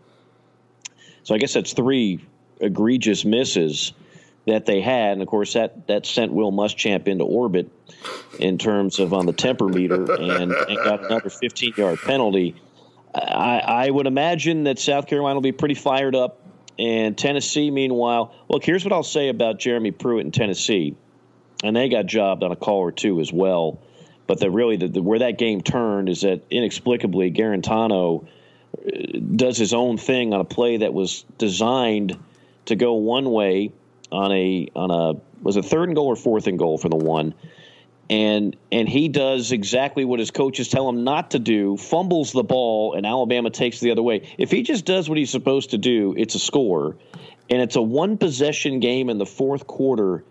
So 1.24 1.36
I 1.36 1.38
guess 1.38 1.54
that's 1.54 1.74
three 1.74 2.20
egregious 2.60 3.26
misses 3.26 3.94
that 4.46 4.66
they 4.66 4.82
had, 4.82 5.14
and 5.14 5.22
of 5.22 5.28
course 5.28 5.54
that 5.54 5.88
that 5.88 6.06
sent 6.06 6.32
Will 6.32 6.54
Muschamp 6.54 7.08
into 7.08 7.26
orbit 7.26 7.70
in 8.40 8.58
terms 8.58 9.00
of 9.00 9.14
on 9.14 9.26
the 9.26 9.34
temper 9.34 9.68
meter, 9.68 10.10
and, 10.14 10.54
and 10.54 10.78
got 10.78 11.04
another 11.06 11.30
15 11.30 11.74
yard 11.76 12.00
penalty. 12.00 12.56
I, 13.14 13.60
I 13.60 13.90
would 13.90 14.08
imagine 14.08 14.64
that 14.64 14.80
South 14.80 15.08
Carolina 15.08 15.36
will 15.36 15.42
be 15.42 15.52
pretty 15.52 15.74
fired 15.74 16.16
up, 16.16 16.47
and 16.80 17.18
Tennessee, 17.18 17.72
meanwhile, 17.72 18.34
look. 18.50 18.64
Here's 18.64 18.84
what 18.84 18.94
I'll 18.94 19.04
say 19.04 19.30
about 19.30 19.60
Jeremy 19.60 19.92
Pruitt 19.92 20.26
in 20.26 20.32
Tennessee, 20.32 20.96
and 21.64 21.76
they 21.76 21.90
got 21.90 22.06
jobbed 22.06 22.44
on 22.44 22.52
a 22.52 22.56
call 22.56 22.80
or 22.80 22.92
two 22.92 23.20
as 23.20 23.34
well. 23.34 23.80
But 24.28 24.40
the 24.40 24.52
really 24.52 24.78
the, 24.78 24.88
the, 24.88 25.02
where 25.02 25.20
that 25.20 25.38
game 25.38 25.62
turned 25.62 26.10
is 26.10 26.22
that 26.22 26.42
inexplicably 26.52 27.32
Guarantano 27.32 28.26
uh, 28.26 29.20
does 29.36 29.58
his 29.58 29.74
own 29.74 29.98
thing 29.98 30.34
on 30.34 30.42
a 30.42 30.46
play 30.46 30.78
that 30.78 30.94
was 30.94 31.24
designed 31.38 32.18
to 32.66 32.76
go 32.76 32.94
one 32.94 33.32
way 33.32 33.72
on 34.12 34.32
a 34.32 34.68
on 34.76 34.92
a 34.92 35.20
was 35.42 35.56
a 35.56 35.64
third 35.64 35.90
and 35.90 35.96
goal 35.96 36.08
or 36.08 36.16
fourth 36.16 36.48
and 36.48 36.60
goal 36.60 36.78
for 36.78 36.90
the 36.90 36.96
one 36.96 37.34
and 38.10 38.56
and 38.72 38.88
he 38.88 39.10
does 39.10 39.52
exactly 39.52 40.06
what 40.06 40.20
his 40.20 40.32
coaches 40.32 40.70
tell 40.70 40.88
him 40.88 41.04
not 41.04 41.32
to 41.32 41.40
do 41.40 41.76
fumbles 41.78 42.32
the 42.32 42.44
ball 42.44 42.94
and 42.94 43.06
Alabama 43.06 43.50
takes 43.50 43.80
the 43.80 43.92
other 43.92 44.02
way. 44.02 44.30
If 44.38 44.52
he 44.52 44.64
just 44.64 44.86
does 44.86 45.10
what 45.10 45.18
he's 45.18 45.30
supposed 45.30 45.72
to 45.72 45.78
do 45.78 46.14
it's 46.18 46.36
a 46.36 46.40
score. 46.40 46.96
And 47.50 47.62
it's 47.62 47.78
a 47.78 47.82
one 47.82 48.18
possession 48.18 48.82
game 48.82 49.10
in 49.10 49.18
the 49.18 49.26
fourth 49.26 49.68
quarter 49.68 50.24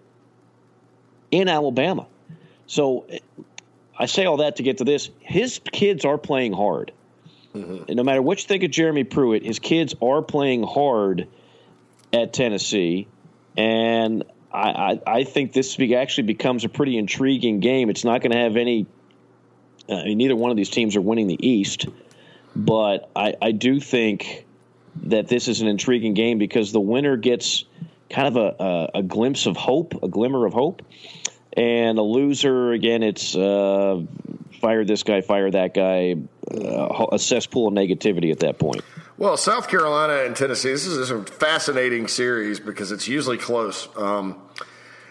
in 1.31 1.49
Alabama. 1.49 2.07
So 2.67 3.07
I 3.99 4.07
say 4.07 4.27
all 4.27 4.39
that 4.39 4.57
to 4.57 4.63
get 4.63 4.79
to 4.79 4.85
this. 4.85 5.09
His 5.21 5.61
kids 5.73 6.05
are 6.05 6.19
playing 6.19 6.53
hard. 6.53 6.93
Mm-hmm. 7.55 7.85
and 7.89 7.97
no 7.97 8.03
matter 8.03 8.21
what 8.21 8.43
you 8.43 8.47
think 8.47 8.65
of 8.65 8.71
Jeremy 8.71 9.05
Pruitt 9.05 9.43
his 9.43 9.61
kids 9.61 9.95
are 10.03 10.21
playing 10.21 10.63
hard 10.63 11.27
at 12.13 12.35
Tennessee. 12.35 13.09
And 13.57 14.25
I, 14.57 14.71
I, 14.71 15.01
I 15.07 15.25
think 15.25 15.53
this 15.53 15.79
actually 15.79 16.25
becomes 16.25 16.65
a 16.65 16.69
pretty 16.71 16.97
intriguing 16.97 17.61
game. 17.61 17.91
It's 17.91 18.05
not 18.05 18.23
going 18.23 18.33
to 18.33 18.39
have 18.39 18.57
any. 18.57 18.87
Uh, 19.89 20.03
neither 20.05 20.35
one 20.35 20.51
of 20.51 20.57
these 20.57 20.71
teams 20.71 20.97
are 20.97 21.01
winning 21.01 21.27
the 21.29 21.47
East, 21.47 21.87
but 22.57 23.11
I, 23.15 23.35
I 23.41 23.53
do 23.53 23.79
think 23.79 24.47
that 25.05 25.29
this 25.29 25.47
is 25.47 25.61
an 25.61 25.69
intriguing 25.69 26.15
game 26.15 26.39
because 26.39 26.73
the 26.73 26.81
winner 26.81 27.17
gets 27.17 27.65
kind 28.11 28.27
of 28.27 28.37
a, 28.37 28.65
a, 28.65 28.99
a 28.99 29.03
glimpse 29.03 29.47
of 29.47 29.57
hope, 29.57 30.03
a 30.03 30.09
glimmer 30.09 30.47
of 30.47 30.55
hope, 30.55 30.83
and 31.53 31.99
a 31.99 32.03
loser 32.03 32.73
again. 32.73 33.03
It's 33.03 33.37
uh, 33.37 34.03
fire 34.61 34.85
this 34.85 35.03
guy, 35.03 35.21
fire 35.21 35.51
that 35.51 35.75
guy, 35.75 36.17
uh, 36.51 37.07
a 37.13 37.19
cesspool 37.19 37.69
of 37.69 37.75
negativity 37.75 38.33
at 38.33 38.41
that 38.41 38.59
point. 38.59 38.83
Well, 39.19 39.39
South 39.39 39.69
Carolina 39.69 40.25
and 40.27 40.37
Tennessee, 40.37 40.73
this 40.73 40.85
is 40.85 41.11
a 41.11 41.23
fascinating 41.23 42.07
series 42.07 42.61
because 42.61 42.93
it's 42.93 43.09
usually 43.09 43.39
close. 43.39 43.89
Um, 43.97 44.39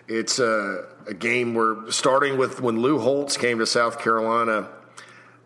it's 0.08 0.38
a, 0.38 0.86
a, 1.08 1.16
game 1.16 1.56
where 1.56 1.90
starting 1.90 2.38
with 2.38 2.62
when 2.62 2.82
Lou 2.82 3.00
Holtz 3.00 3.36
came 3.36 3.58
to 3.58 3.66
South 3.66 3.98
Carolina, 3.98 4.70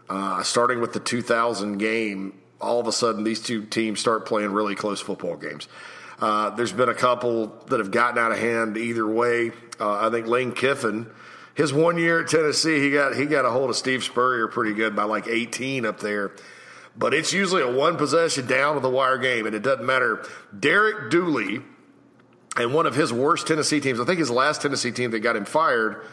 uh, 0.09 0.43
starting 0.43 0.81
with 0.81 0.91
the 0.91 0.99
2000 0.99 1.77
game, 1.77 2.37
all 2.59 2.81
of 2.81 2.87
a 2.87 2.91
sudden 2.91 3.23
these 3.23 3.39
two 3.41 3.63
teams 3.63 4.01
start 4.01 4.25
playing 4.25 4.51
really 4.51 4.75
close 4.75 4.99
football 4.99 5.37
games. 5.37 5.69
Uh, 6.19 6.49
there's 6.49 6.73
been 6.73 6.89
a 6.89 6.93
couple 6.93 7.47
that 7.67 7.79
have 7.79 7.91
gotten 7.91 8.17
out 8.17 8.33
of 8.33 8.39
hand 8.39 8.75
either 8.75 9.07
way. 9.07 9.53
Uh, 9.79 10.05
I 10.05 10.09
think 10.09 10.27
Lane 10.27 10.51
Kiffin, 10.51 11.09
his 11.55 11.71
one 11.71 11.97
year 11.97 12.23
at 12.23 12.27
Tennessee, 12.27 12.81
he 12.81 12.91
got 12.91 13.15
he 13.15 13.25
got 13.25 13.45
a 13.45 13.51
hold 13.51 13.69
of 13.69 13.77
Steve 13.77 14.03
Spurrier 14.03 14.49
pretty 14.49 14.73
good 14.73 14.97
by 14.97 15.03
like 15.03 15.27
18 15.27 15.85
up 15.85 16.01
there 16.01 16.33
but 16.99 17.13
it's 17.13 17.31
usually 17.31 17.61
a 17.61 17.71
one 17.71 17.95
possession 17.95 18.45
down 18.45 18.75
to 18.75 18.81
the 18.81 18.89
wire 18.89 19.17
game, 19.17 19.45
and 19.45 19.55
it 19.55 19.63
doesn't 19.63 19.85
matter. 19.85 20.23
Derek 20.57 21.09
Dooley 21.09 21.61
and 22.57 22.73
one 22.73 22.85
of 22.85 22.93
his 22.93 23.13
worst 23.13 23.47
Tennessee 23.47 23.79
teams, 23.79 24.01
I 24.01 24.05
think 24.05 24.19
his 24.19 24.29
last 24.29 24.61
Tennessee 24.61 24.91
team 24.91 25.11
that 25.11 25.21
got 25.21 25.37
him 25.37 25.45
fired, 25.45 26.05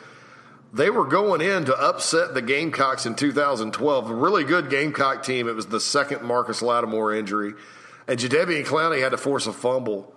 they 0.73 0.89
were 0.89 1.05
going 1.05 1.41
in 1.41 1.65
to 1.65 1.77
upset 1.77 2.35
the 2.35 2.43
Gamecocks 2.43 3.05
in 3.05 3.17
2012. 3.17 4.11
A 4.11 4.15
really 4.15 4.45
good 4.45 4.71
Gamecock 4.71 5.25
team. 5.25 5.49
It 5.49 5.57
was 5.57 5.67
the 5.67 5.81
second 5.81 6.23
Marcus 6.23 6.63
Lattimore 6.63 7.13
injury. 7.15 7.55
And 8.07 8.21
Jadeveon 8.21 8.65
Clowney 8.65 9.01
had 9.01 9.11
to 9.11 9.17
force 9.17 9.49
a 9.49 9.53
fumble 9.53 10.15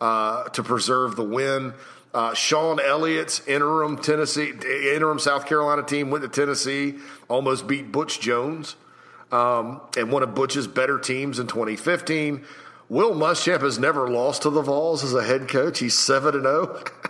uh, 0.00 0.44
to 0.50 0.62
preserve 0.62 1.16
the 1.16 1.24
win. 1.24 1.74
Uh, 2.14 2.32
Shawn 2.34 2.78
Elliott's 2.78 3.44
interim 3.48 3.96
Tennessee, 3.96 4.50
interim 4.50 5.18
South 5.18 5.46
Carolina 5.46 5.82
team 5.82 6.10
went 6.10 6.22
to 6.22 6.28
Tennessee, 6.28 6.96
almost 7.28 7.66
beat 7.66 7.90
Butch 7.90 8.20
Jones 8.20 8.76
um, 9.32 9.80
and 9.96 10.12
one 10.12 10.22
of 10.22 10.34
Butch's 10.34 10.66
better 10.66 10.98
teams 10.98 11.38
in 11.38 11.46
2015. 11.46 12.44
Will 12.88 13.14
Muschamp 13.14 13.62
has 13.62 13.78
never 13.78 14.08
lost 14.08 14.42
to 14.42 14.50
the 14.50 14.60
Vols 14.60 15.02
as 15.02 15.14
a 15.14 15.24
head 15.24 15.48
coach. 15.48 15.78
He's 15.78 15.98
seven 15.98 16.34
and 16.34 16.44
zero. 16.44 16.76
Oh. 16.76 16.84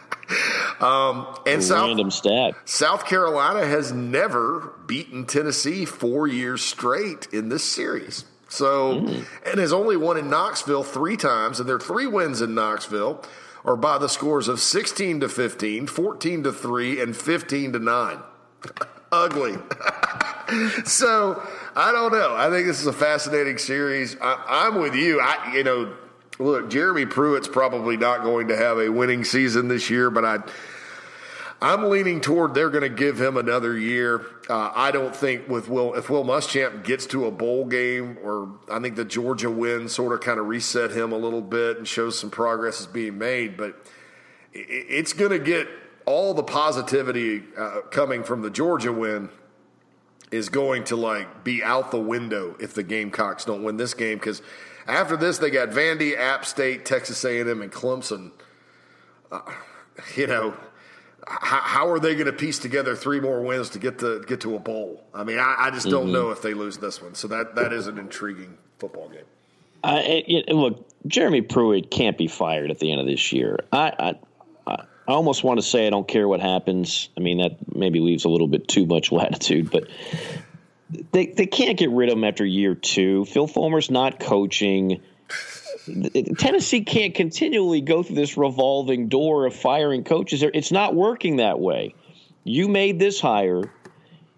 Um, 0.80 1.28
and 1.46 1.62
South, 1.62 2.12
stat. 2.12 2.54
South 2.64 3.06
Carolina 3.06 3.64
has 3.64 3.92
never 3.92 4.74
beaten 4.86 5.26
Tennessee 5.26 5.84
four 5.84 6.26
years 6.26 6.60
straight 6.60 7.28
in 7.32 7.50
this 7.50 7.62
series. 7.62 8.24
So, 8.48 9.00
mm. 9.00 9.24
and 9.46 9.60
has 9.60 9.72
only 9.72 9.96
won 9.96 10.18
in 10.18 10.28
Knoxville 10.28 10.82
three 10.82 11.16
times, 11.16 11.60
and 11.60 11.68
their 11.68 11.78
three 11.78 12.06
wins 12.06 12.42
in 12.42 12.54
Knoxville 12.54 13.24
are 13.64 13.76
by 13.76 13.96
the 13.98 14.08
scores 14.08 14.48
of 14.48 14.60
16 14.60 15.20
to 15.20 15.28
15, 15.28 15.86
14 15.86 16.42
to 16.42 16.52
3, 16.52 17.00
and 17.00 17.16
15 17.16 17.72
to 17.74 17.78
9. 17.78 18.18
Ugly. 19.12 19.54
so, 20.84 21.46
I 21.74 21.90
don't 21.90 22.12
know. 22.12 22.34
I 22.34 22.50
think 22.50 22.66
this 22.66 22.80
is 22.80 22.86
a 22.86 22.92
fascinating 22.92 23.56
series. 23.56 24.16
I, 24.20 24.66
am 24.66 24.80
with 24.80 24.94
you. 24.94 25.20
I, 25.20 25.54
you 25.54 25.64
know, 25.64 25.94
look, 26.38 26.68
Jeremy 26.68 27.06
Pruitt's 27.06 27.48
probably 27.48 27.96
not 27.96 28.22
going 28.22 28.48
to 28.48 28.56
have 28.56 28.78
a 28.78 28.90
winning 28.90 29.24
season 29.24 29.68
this 29.68 29.88
year, 29.88 30.10
but 30.10 30.24
I, 30.24 30.38
I'm 31.62 31.84
leaning 31.88 32.20
toward 32.20 32.52
they're 32.52 32.68
going 32.68 32.82
to 32.82 32.94
give 32.94 33.18
him 33.18 33.38
another 33.38 33.78
year. 33.78 34.26
Uh, 34.50 34.70
I 34.74 34.90
don't 34.90 35.16
think 35.16 35.48
with 35.48 35.68
Will 35.68 35.94
if 35.94 36.10
Will 36.10 36.24
Muschamp 36.24 36.84
gets 36.84 37.06
to 37.06 37.24
a 37.24 37.30
bowl 37.30 37.64
game, 37.64 38.18
or 38.22 38.52
I 38.70 38.78
think 38.80 38.96
the 38.96 39.04
Georgia 39.04 39.50
win 39.50 39.88
sort 39.88 40.12
of 40.12 40.20
kind 40.20 40.38
of 40.38 40.48
reset 40.48 40.90
him 40.90 41.12
a 41.12 41.16
little 41.16 41.40
bit 41.40 41.78
and 41.78 41.88
shows 41.88 42.18
some 42.18 42.30
progress 42.30 42.80
is 42.80 42.86
being 42.86 43.16
made, 43.16 43.56
but 43.56 43.86
it's 44.52 45.14
going 45.14 45.30
to 45.30 45.38
get 45.38 45.68
all 46.04 46.34
the 46.34 46.42
positivity 46.42 47.44
uh, 47.56 47.80
coming 47.90 48.24
from 48.24 48.42
the 48.42 48.50
Georgia 48.50 48.92
win 48.92 49.30
is 50.32 50.48
going 50.48 50.84
to 50.84 50.96
like 50.96 51.44
be 51.44 51.62
out 51.62 51.90
the 51.90 52.00
window 52.00 52.56
if 52.58 52.74
the 52.74 52.82
Gamecocks 52.82 53.44
don't 53.44 53.62
win 53.62 53.76
this 53.76 53.94
game 53.94 54.18
because 54.18 54.42
after 54.86 55.16
this 55.16 55.38
they 55.38 55.50
got 55.50 55.70
Vandy, 55.70 56.18
App 56.18 56.44
State, 56.44 56.84
Texas 56.84 57.24
A&M, 57.24 57.62
and 57.62 57.70
Clemson. 57.70 58.32
Uh, 59.30 59.40
you 60.16 60.26
know, 60.26 60.54
how, 61.26 61.60
how 61.60 61.88
are 61.88 62.00
they 62.00 62.14
going 62.14 62.26
to 62.26 62.32
piece 62.32 62.58
together 62.58 62.96
three 62.96 63.20
more 63.20 63.42
wins 63.42 63.70
to 63.70 63.78
get 63.78 63.98
to 64.00 64.22
get 64.26 64.40
to 64.40 64.56
a 64.56 64.58
bowl? 64.58 65.04
I 65.14 65.24
mean, 65.24 65.38
I, 65.38 65.56
I 65.58 65.70
just 65.70 65.88
don't 65.88 66.04
mm-hmm. 66.04 66.12
know 66.12 66.30
if 66.30 66.42
they 66.42 66.54
lose 66.54 66.78
this 66.78 67.00
one. 67.00 67.14
So 67.14 67.28
that 67.28 67.54
that 67.54 67.72
is 67.72 67.86
an 67.86 67.98
intriguing 67.98 68.56
football 68.78 69.08
game. 69.08 69.24
Uh, 69.84 70.00
it, 70.04 70.46
it, 70.48 70.54
look, 70.54 70.88
Jeremy 71.06 71.42
Pruitt 71.42 71.90
can't 71.90 72.16
be 72.16 72.28
fired 72.28 72.70
at 72.70 72.78
the 72.78 72.92
end 72.92 73.00
of 73.00 73.06
this 73.06 73.32
year. 73.32 73.58
I, 73.72 73.92
I, 73.98 74.14
I 75.12 75.14
almost 75.14 75.44
want 75.44 75.60
to 75.60 75.66
say 75.66 75.86
I 75.86 75.90
don't 75.90 76.08
care 76.08 76.26
what 76.26 76.40
happens. 76.40 77.10
I 77.18 77.20
mean, 77.20 77.38
that 77.38 77.76
maybe 77.76 78.00
leaves 78.00 78.24
a 78.24 78.30
little 78.30 78.48
bit 78.48 78.66
too 78.66 78.86
much 78.86 79.12
latitude, 79.12 79.70
but 79.70 79.84
they 81.12 81.26
they 81.26 81.46
can't 81.46 81.78
get 81.78 81.90
rid 81.90 82.08
of 82.08 82.16
him 82.16 82.24
after 82.24 82.46
year 82.46 82.74
two. 82.74 83.26
Phil 83.26 83.46
Fulmer's 83.46 83.90
not 83.90 84.18
coaching. 84.18 85.02
Tennessee 86.38 86.82
can't 86.84 87.14
continually 87.14 87.82
go 87.82 88.02
through 88.02 88.16
this 88.16 88.36
revolving 88.38 89.08
door 89.08 89.46
of 89.46 89.54
firing 89.54 90.04
coaches. 90.04 90.42
It's 90.42 90.72
not 90.72 90.94
working 90.94 91.36
that 91.36 91.60
way. 91.60 91.94
You 92.44 92.68
made 92.68 92.98
this 92.98 93.20
hire. 93.20 93.70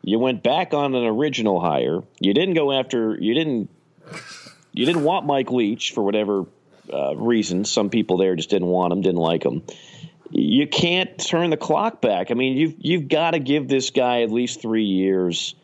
You 0.03 0.19
went 0.19 0.43
back 0.43 0.75
on 0.75 0.95
an 0.95 1.05
original 1.05 1.61
hire. 1.61 2.01
You 2.19 2.35
didn't 2.35 2.55
go 2.55 2.73
after. 2.73 3.17
You 3.21 3.35
didn't. 3.35 3.71
You 4.73 4.87
didn't 4.87 5.05
want 5.05 5.25
Mike 5.25 5.53
Leach 5.53 5.93
for 5.93 6.03
whatever 6.03 6.47
uh, 6.93 7.15
reason. 7.15 7.65
Some 7.65 7.91
people 7.91 8.17
there 8.17 8.35
just 8.35 8.51
didn't 8.51 8.69
want 8.69 8.93
him, 8.93 9.03
didn't 9.03 9.21
like 9.21 9.45
him 9.45 9.63
you 10.37 10.67
can't 10.67 11.17
turn 11.17 11.51
the 11.51 11.57
clock 11.57 12.01
back. 12.01 12.33
I 12.33 12.35
mean, 12.35 12.57
you've 12.57 12.75
you've 12.79 13.09
got 13.09 13.33
to 13.33 13.39
give 13.39 13.69
this 13.69 13.91
guy 13.91 14.23
at 14.23 14.33
least 14.33 14.61
three 14.61 14.85
years. 14.85 15.55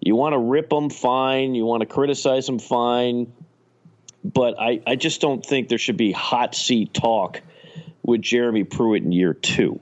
You 0.00 0.16
want 0.16 0.34
to 0.34 0.38
rip 0.38 0.70
him, 0.70 0.90
fine. 0.90 1.54
You 1.54 1.64
want 1.64 1.80
to 1.80 1.86
criticize 1.86 2.46
him, 2.46 2.58
fine. 2.58 3.32
But 4.22 4.60
I, 4.60 4.82
I 4.86 4.96
just 4.96 5.22
don't 5.22 5.44
think 5.44 5.68
there 5.68 5.78
should 5.78 5.96
be 5.96 6.12
hot 6.12 6.54
seat 6.54 6.92
talk 6.92 7.40
with 8.02 8.20
Jeremy 8.20 8.64
Pruitt 8.64 9.02
in 9.02 9.12
year 9.12 9.32
two. 9.32 9.80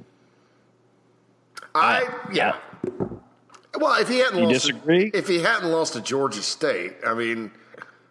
I 1.75 2.05
uh, 2.05 2.31
yeah. 2.33 2.57
well, 3.81 4.01
if 4.01 4.09
he 4.09 4.19
hadn't 4.19 4.39
you 4.39 4.45
lost, 4.45 4.67
disagree? 4.67 5.11
To, 5.11 5.19
if 5.19 5.27
he 5.27 5.41
hadn't 5.41 5.71
lost 5.71 5.95
to 5.95 6.01
Georgia 6.01 6.43
State, 6.43 6.95
I 7.05 7.15
mean 7.15 7.51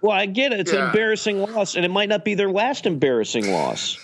well, 0.05 0.15
I 0.15 0.27
get 0.27 0.53
it. 0.53 0.59
It's 0.59 0.71
yeah. 0.71 0.81
an 0.81 0.85
embarrassing 0.87 1.41
loss, 1.41 1.75
and 1.75 1.83
it 1.83 1.89
might 1.89 2.09
not 2.09 2.23
be 2.23 2.35
their 2.35 2.51
last 2.51 2.85
embarrassing 2.85 3.51
loss. 3.51 3.97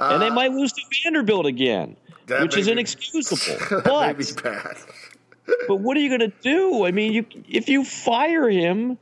Uh, 0.00 0.08
and 0.12 0.22
they 0.22 0.28
uh, 0.28 0.34
might 0.34 0.50
lose 0.50 0.72
to 0.72 0.80
Vanderbilt 1.04 1.44
again, 1.44 1.94
which 2.26 2.56
is 2.56 2.68
inexcusable. 2.68 3.82
But, 3.84 4.42
bad. 4.42 4.76
but 5.68 5.76
what 5.76 5.96
are 5.98 6.00
you 6.00 6.08
going 6.08 6.30
to 6.30 6.36
do? 6.40 6.86
I 6.86 6.90
mean, 6.90 7.12
you 7.12 7.26
if 7.50 7.68
you 7.68 7.84
fire 7.84 8.48
him, 8.48 8.96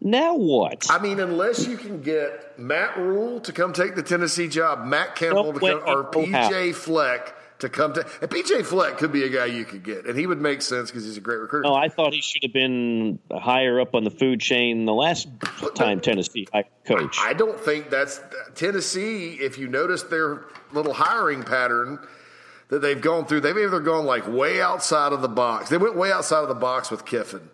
now 0.00 0.36
what? 0.36 0.86
I 0.88 0.98
mean, 0.98 1.20
unless 1.20 1.66
you 1.66 1.76
can 1.76 2.00
get 2.00 2.58
Matt 2.58 2.96
Rhule 2.96 3.40
to 3.40 3.52
come 3.52 3.74
take 3.74 3.94
the 3.94 4.02
Tennessee 4.02 4.48
job, 4.48 4.86
Matt 4.86 5.16
Campbell 5.16 5.52
to 5.52 5.60
come, 5.60 5.82
or 5.86 6.04
PJ 6.04 6.74
Fleck 6.74 7.36
to 7.64 7.68
come 7.70 7.92
to. 7.94 8.06
And 8.20 8.30
PJ 8.30 8.64
Fleck 8.64 8.98
could 8.98 9.12
be 9.12 9.24
a 9.24 9.28
guy 9.28 9.46
you 9.46 9.64
could 9.64 9.82
get, 9.82 10.06
and 10.06 10.18
he 10.18 10.26
would 10.26 10.40
make 10.40 10.62
sense 10.62 10.90
because 10.90 11.04
he's 11.04 11.16
a 11.16 11.20
great 11.20 11.38
recruiter. 11.38 11.68
No, 11.68 11.74
I 11.74 11.88
thought 11.88 12.12
he 12.12 12.20
should 12.20 12.42
have 12.42 12.52
been 12.52 13.18
higher 13.30 13.80
up 13.80 13.94
on 13.94 14.04
the 14.04 14.10
food 14.10 14.40
chain 14.40 14.84
the 14.84 14.94
last 14.94 15.28
time 15.74 16.00
Tennessee 16.00 16.46
coach. 16.86 17.16
I 17.20 17.32
don't 17.32 17.58
think 17.58 17.90
that's 17.90 18.20
Tennessee. 18.54 19.34
If 19.34 19.58
you 19.58 19.68
notice 19.68 20.04
their 20.04 20.44
little 20.72 20.94
hiring 20.94 21.42
pattern 21.42 21.98
that 22.68 22.80
they've 22.80 23.00
gone 23.00 23.26
through, 23.26 23.40
they've 23.40 23.58
either 23.58 23.80
gone 23.80 24.06
like 24.06 24.28
way 24.28 24.60
outside 24.60 25.12
of 25.12 25.22
the 25.22 25.28
box. 25.28 25.68
They 25.70 25.78
went 25.78 25.96
way 25.96 26.12
outside 26.12 26.42
of 26.42 26.48
the 26.48 26.54
box 26.54 26.90
with 26.90 27.04
Kiffin, 27.04 27.50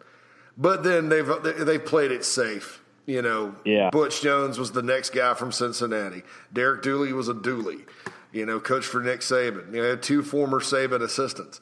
but 0.57 0.83
then 0.83 1.09
they've 1.09 1.29
they've 1.42 1.85
played 1.85 2.12
it 2.12 2.25
safe. 2.25 2.83
You 3.07 3.23
know, 3.23 3.57
yeah. 3.64 3.90
Butch 3.90 4.23
Jones 4.23 4.57
was 4.57 4.70
the 4.70 4.83
next 4.83 5.11
guy 5.11 5.35
from 5.35 5.51
Cincinnati. 5.51 6.23
Derek 6.53 6.83
Dooley 6.83 7.12
was 7.12 7.27
a 7.27 7.35
Dooley 7.35 7.79
you 8.33 8.47
know, 8.47 8.61
coach 8.61 8.85
for 8.85 9.03
Nick 9.03 9.21
Saban. 9.21 9.75
You 9.75 9.83
know, 9.83 9.97
two 9.97 10.23
former 10.23 10.61
Saban 10.61 11.03
assistants. 11.03 11.61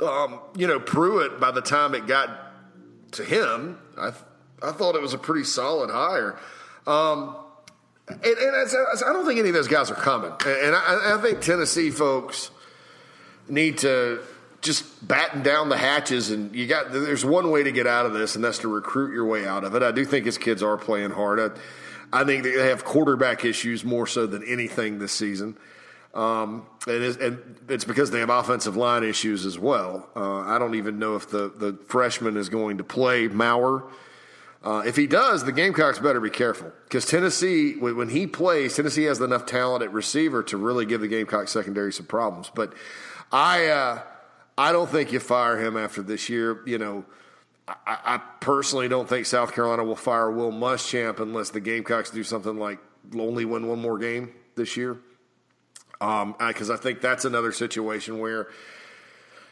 Um, 0.00 0.40
you 0.56 0.66
know, 0.66 0.80
Pruitt, 0.80 1.38
by 1.38 1.50
the 1.50 1.60
time 1.60 1.94
it 1.94 2.06
got 2.06 2.30
to 3.12 3.24
him, 3.24 3.78
I, 3.98 4.12
I 4.62 4.72
thought 4.72 4.94
it 4.94 5.02
was 5.02 5.12
a 5.12 5.18
pretty 5.18 5.44
solid 5.44 5.90
hire. 5.90 6.38
Um, 6.86 7.36
and, 8.08 8.24
and 8.24 8.56
I 8.56 9.12
don't 9.12 9.26
think 9.26 9.38
any 9.38 9.48
of 9.48 9.54
those 9.54 9.68
guys 9.68 9.90
are 9.90 9.94
coming. 9.94 10.32
And 10.46 10.74
I, 10.74 11.14
I 11.16 11.22
think 11.22 11.40
Tennessee 11.40 11.90
folks 11.90 12.50
need 13.48 13.78
to 13.78 14.22
just 14.62 15.06
batten 15.06 15.42
down 15.42 15.68
the 15.68 15.76
hatches 15.76 16.30
and 16.30 16.54
you 16.54 16.68
got 16.68 16.92
there's 16.92 17.24
one 17.24 17.50
way 17.50 17.64
to 17.64 17.72
get 17.72 17.84
out 17.86 18.06
of 18.06 18.12
this 18.12 18.36
and 18.36 18.44
that's 18.44 18.58
to 18.58 18.68
recruit 18.68 19.12
your 19.12 19.26
way 19.26 19.44
out 19.46 19.64
of 19.64 19.74
it. 19.74 19.82
I 19.82 19.90
do 19.90 20.04
think 20.04 20.24
his 20.24 20.38
kids 20.38 20.62
are 20.62 20.76
playing 20.76 21.10
hard. 21.10 21.40
I, 21.40 22.20
I 22.20 22.24
think 22.24 22.44
they 22.44 22.52
have 22.68 22.84
quarterback 22.84 23.44
issues 23.44 23.84
more 23.84 24.06
so 24.06 24.26
than 24.26 24.44
anything 24.44 24.98
this 25.00 25.12
season. 25.12 25.56
Um, 26.14 26.66
and, 26.86 27.02
it's, 27.02 27.16
and, 27.16 27.58
it's, 27.70 27.84
because 27.84 28.10
they 28.10 28.20
have 28.20 28.28
offensive 28.28 28.76
line 28.76 29.02
issues 29.02 29.46
as 29.46 29.58
well. 29.58 30.10
Uh, 30.14 30.40
I 30.40 30.58
don't 30.58 30.74
even 30.74 30.98
know 30.98 31.16
if 31.16 31.30
the, 31.30 31.48
the 31.48 31.78
freshman 31.86 32.36
is 32.36 32.50
going 32.50 32.78
to 32.78 32.84
play 32.84 33.28
Maurer. 33.28 33.84
Uh, 34.62 34.82
if 34.84 34.94
he 34.94 35.06
does, 35.06 35.44
the 35.44 35.52
Gamecocks 35.52 35.98
better 35.98 36.20
be 36.20 36.30
careful 36.30 36.70
because 36.84 37.06
Tennessee, 37.06 37.76
when 37.76 38.10
he 38.10 38.26
plays, 38.26 38.76
Tennessee 38.76 39.04
has 39.04 39.20
enough 39.20 39.46
talent 39.46 39.82
at 39.82 39.92
receiver 39.92 40.42
to 40.44 40.56
really 40.58 40.84
give 40.84 41.00
the 41.00 41.08
Gamecocks 41.08 41.50
secondary 41.50 41.92
some 41.92 42.06
problems. 42.06 42.50
But 42.54 42.74
I, 43.32 43.68
uh, 43.68 44.02
I 44.58 44.70
don't 44.70 44.90
think 44.90 45.12
you 45.12 45.18
fire 45.18 45.58
him 45.58 45.78
after 45.78 46.02
this 46.02 46.28
year. 46.28 46.62
You 46.66 46.78
know, 46.78 47.04
I, 47.66 47.74
I, 47.86 48.20
personally 48.40 48.86
don't 48.86 49.08
think 49.08 49.24
South 49.26 49.52
Carolina 49.54 49.82
will 49.82 49.96
fire 49.96 50.30
Will 50.30 50.52
Muschamp 50.52 51.20
unless 51.20 51.50
the 51.50 51.60
Gamecocks 51.60 52.10
do 52.10 52.22
something 52.22 52.58
like 52.58 52.78
only 53.18 53.46
win 53.46 53.66
one 53.66 53.80
more 53.80 53.98
game 53.98 54.32
this 54.54 54.76
year 54.76 55.00
because 56.38 56.70
um, 56.70 56.76
I 56.76 56.76
think 56.76 57.00
that's 57.00 57.24
another 57.24 57.52
situation 57.52 58.18
where 58.18 58.48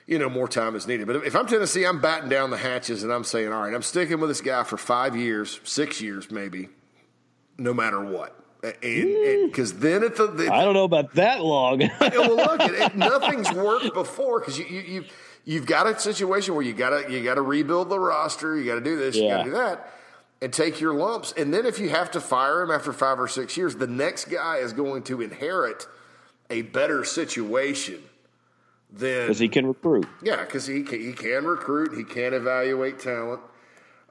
you 0.06 0.18
know 0.18 0.28
more 0.28 0.48
time 0.48 0.74
is 0.74 0.86
needed. 0.86 1.06
But 1.06 1.24
if 1.24 1.36
I'm 1.36 1.46
Tennessee, 1.46 1.84
I'm 1.84 2.00
batting 2.00 2.28
down 2.28 2.50
the 2.50 2.56
hatches 2.56 3.04
and 3.04 3.12
I'm 3.12 3.22
saying, 3.22 3.52
all 3.52 3.62
right, 3.62 3.72
I'm 3.72 3.82
sticking 3.82 4.18
with 4.18 4.30
this 4.30 4.40
guy 4.40 4.64
for 4.64 4.76
five 4.76 5.14
years, 5.14 5.60
six 5.62 6.00
years 6.00 6.30
maybe, 6.30 6.68
no 7.56 7.72
matter 7.72 8.04
what. 8.04 8.36
And 8.62 9.50
because 9.50 9.78
then 9.78 10.02
if 10.02 10.16
the, 10.16 10.26
the, 10.26 10.52
I 10.52 10.64
don't 10.64 10.74
know 10.74 10.84
about 10.84 11.14
that 11.14 11.40
long. 11.40 11.78
well, 12.00 12.36
look, 12.36 12.60
it, 12.60 12.74
it, 12.74 12.96
nothing's 12.96 13.50
worked 13.52 13.94
before 13.94 14.40
because 14.40 14.58
you, 14.58 14.66
you 14.66 14.80
you've 14.80 15.12
you've 15.44 15.66
got 15.66 15.86
a 15.86 15.98
situation 15.98 16.54
where 16.54 16.64
you 16.64 16.74
got 16.74 16.90
to 16.90 17.12
you 17.12 17.22
got 17.22 17.36
to 17.36 17.42
rebuild 17.42 17.88
the 17.88 17.98
roster, 17.98 18.58
you 18.58 18.64
got 18.66 18.74
to 18.74 18.80
do 18.80 18.96
this, 18.96 19.16
yeah. 19.16 19.22
you 19.22 19.28
got 19.28 19.38
to 19.38 19.44
do 19.44 19.50
that 19.52 19.92
and 20.42 20.52
take 20.52 20.80
your 20.80 20.94
lumps. 20.94 21.32
And 21.36 21.54
then 21.54 21.64
if 21.64 21.78
you 21.78 21.90
have 21.90 22.10
to 22.12 22.20
fire 22.20 22.62
him 22.62 22.70
after 22.70 22.92
five 22.92 23.20
or 23.20 23.28
six 23.28 23.56
years, 23.56 23.76
the 23.76 23.86
next 23.86 24.26
guy 24.26 24.56
is 24.56 24.72
going 24.72 25.04
to 25.04 25.20
inherit 25.20 25.86
a 26.50 26.62
better 26.62 27.04
situation 27.04 28.02
than 28.92 29.26
because 29.26 29.38
he 29.38 29.48
can 29.48 29.66
recruit. 29.66 30.06
Yeah, 30.22 30.44
because 30.44 30.66
he 30.66 30.82
can, 30.82 31.00
he 31.00 31.12
can 31.12 31.44
recruit. 31.44 31.96
He 31.96 32.04
can 32.04 32.34
evaluate 32.34 32.98
talent. 32.98 33.40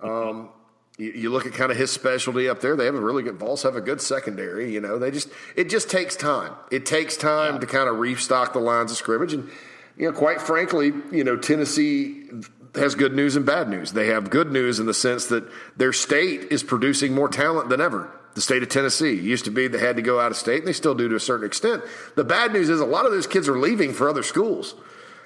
Um, 0.02 0.50
you, 0.98 1.12
you, 1.12 1.30
look 1.30 1.46
at 1.46 1.54
kind 1.54 1.72
of 1.72 1.78
his 1.78 1.92
specialty 1.92 2.48
up 2.48 2.62
there. 2.62 2.76
They 2.76 2.86
have 2.86 2.96
a 2.96 3.02
really 3.02 3.24
good. 3.24 3.38
Vols 3.38 3.64
have 3.64 3.76
a 3.76 3.82
good 3.82 4.02
secondary. 4.02 4.74
You 4.74 4.82
know, 4.82 4.98
they 4.98 5.12
just 5.12 5.30
it 5.56 5.70
just 5.70 5.90
takes 5.90 6.16
time. 6.16 6.54
It 6.72 6.86
takes 6.86 7.18
time 7.18 7.56
yeah. 7.56 7.60
to 7.60 7.68
kind 7.68 7.90
of 7.90 8.00
restock 8.00 8.54
the 8.54 8.60
lines 8.60 8.92
of 8.92 8.98
scrimmage, 8.98 9.34
and 9.34 9.50
you 9.98 10.10
know, 10.10 10.18
quite 10.18 10.42
frankly, 10.42 10.94
you 11.12 11.24
know, 11.24 11.36
Tennessee 11.36 12.30
has 12.76 12.96
good 12.96 13.14
news 13.14 13.36
and 13.36 13.46
bad 13.46 13.68
news. 13.68 13.94
They 13.94 14.08
have 14.08 14.30
good 14.30 14.52
news 14.52 14.80
in 14.80 14.86
the 14.86 14.94
sense 14.94 15.26
that 15.26 15.44
their 15.76 15.92
state 15.92 16.48
is 16.52 16.64
producing 16.64 17.14
more 17.14 17.28
talent 17.28 17.70
than 17.70 17.82
ever 17.82 18.10
the 18.36 18.42
state 18.42 18.64
of 18.64 18.70
Tennessee. 18.70 19.14
It 19.14 19.24
used 19.24 19.46
to 19.46 19.52
be 19.52 19.68
they 19.68 19.80
had 19.80 19.96
to 19.96 20.02
go 20.02 20.20
out 20.20 20.32
of 20.32 20.38
state, 20.38 20.60
and 20.60 20.68
they 20.68 20.74
still 20.74 20.96
do 20.96 21.08
to 21.10 21.16
a 21.16 21.20
certain 21.20 21.46
extent. 21.46 21.84
The 22.16 22.24
bad 22.24 22.54
news 22.54 22.70
is 22.70 22.80
a 22.80 22.86
lot 22.86 23.06
of 23.06 23.12
those 23.12 23.28
kids 23.28 23.48
are 23.50 23.58
leaving 23.58 23.94
for 23.94 24.10
other 24.10 24.24
schools 24.24 24.76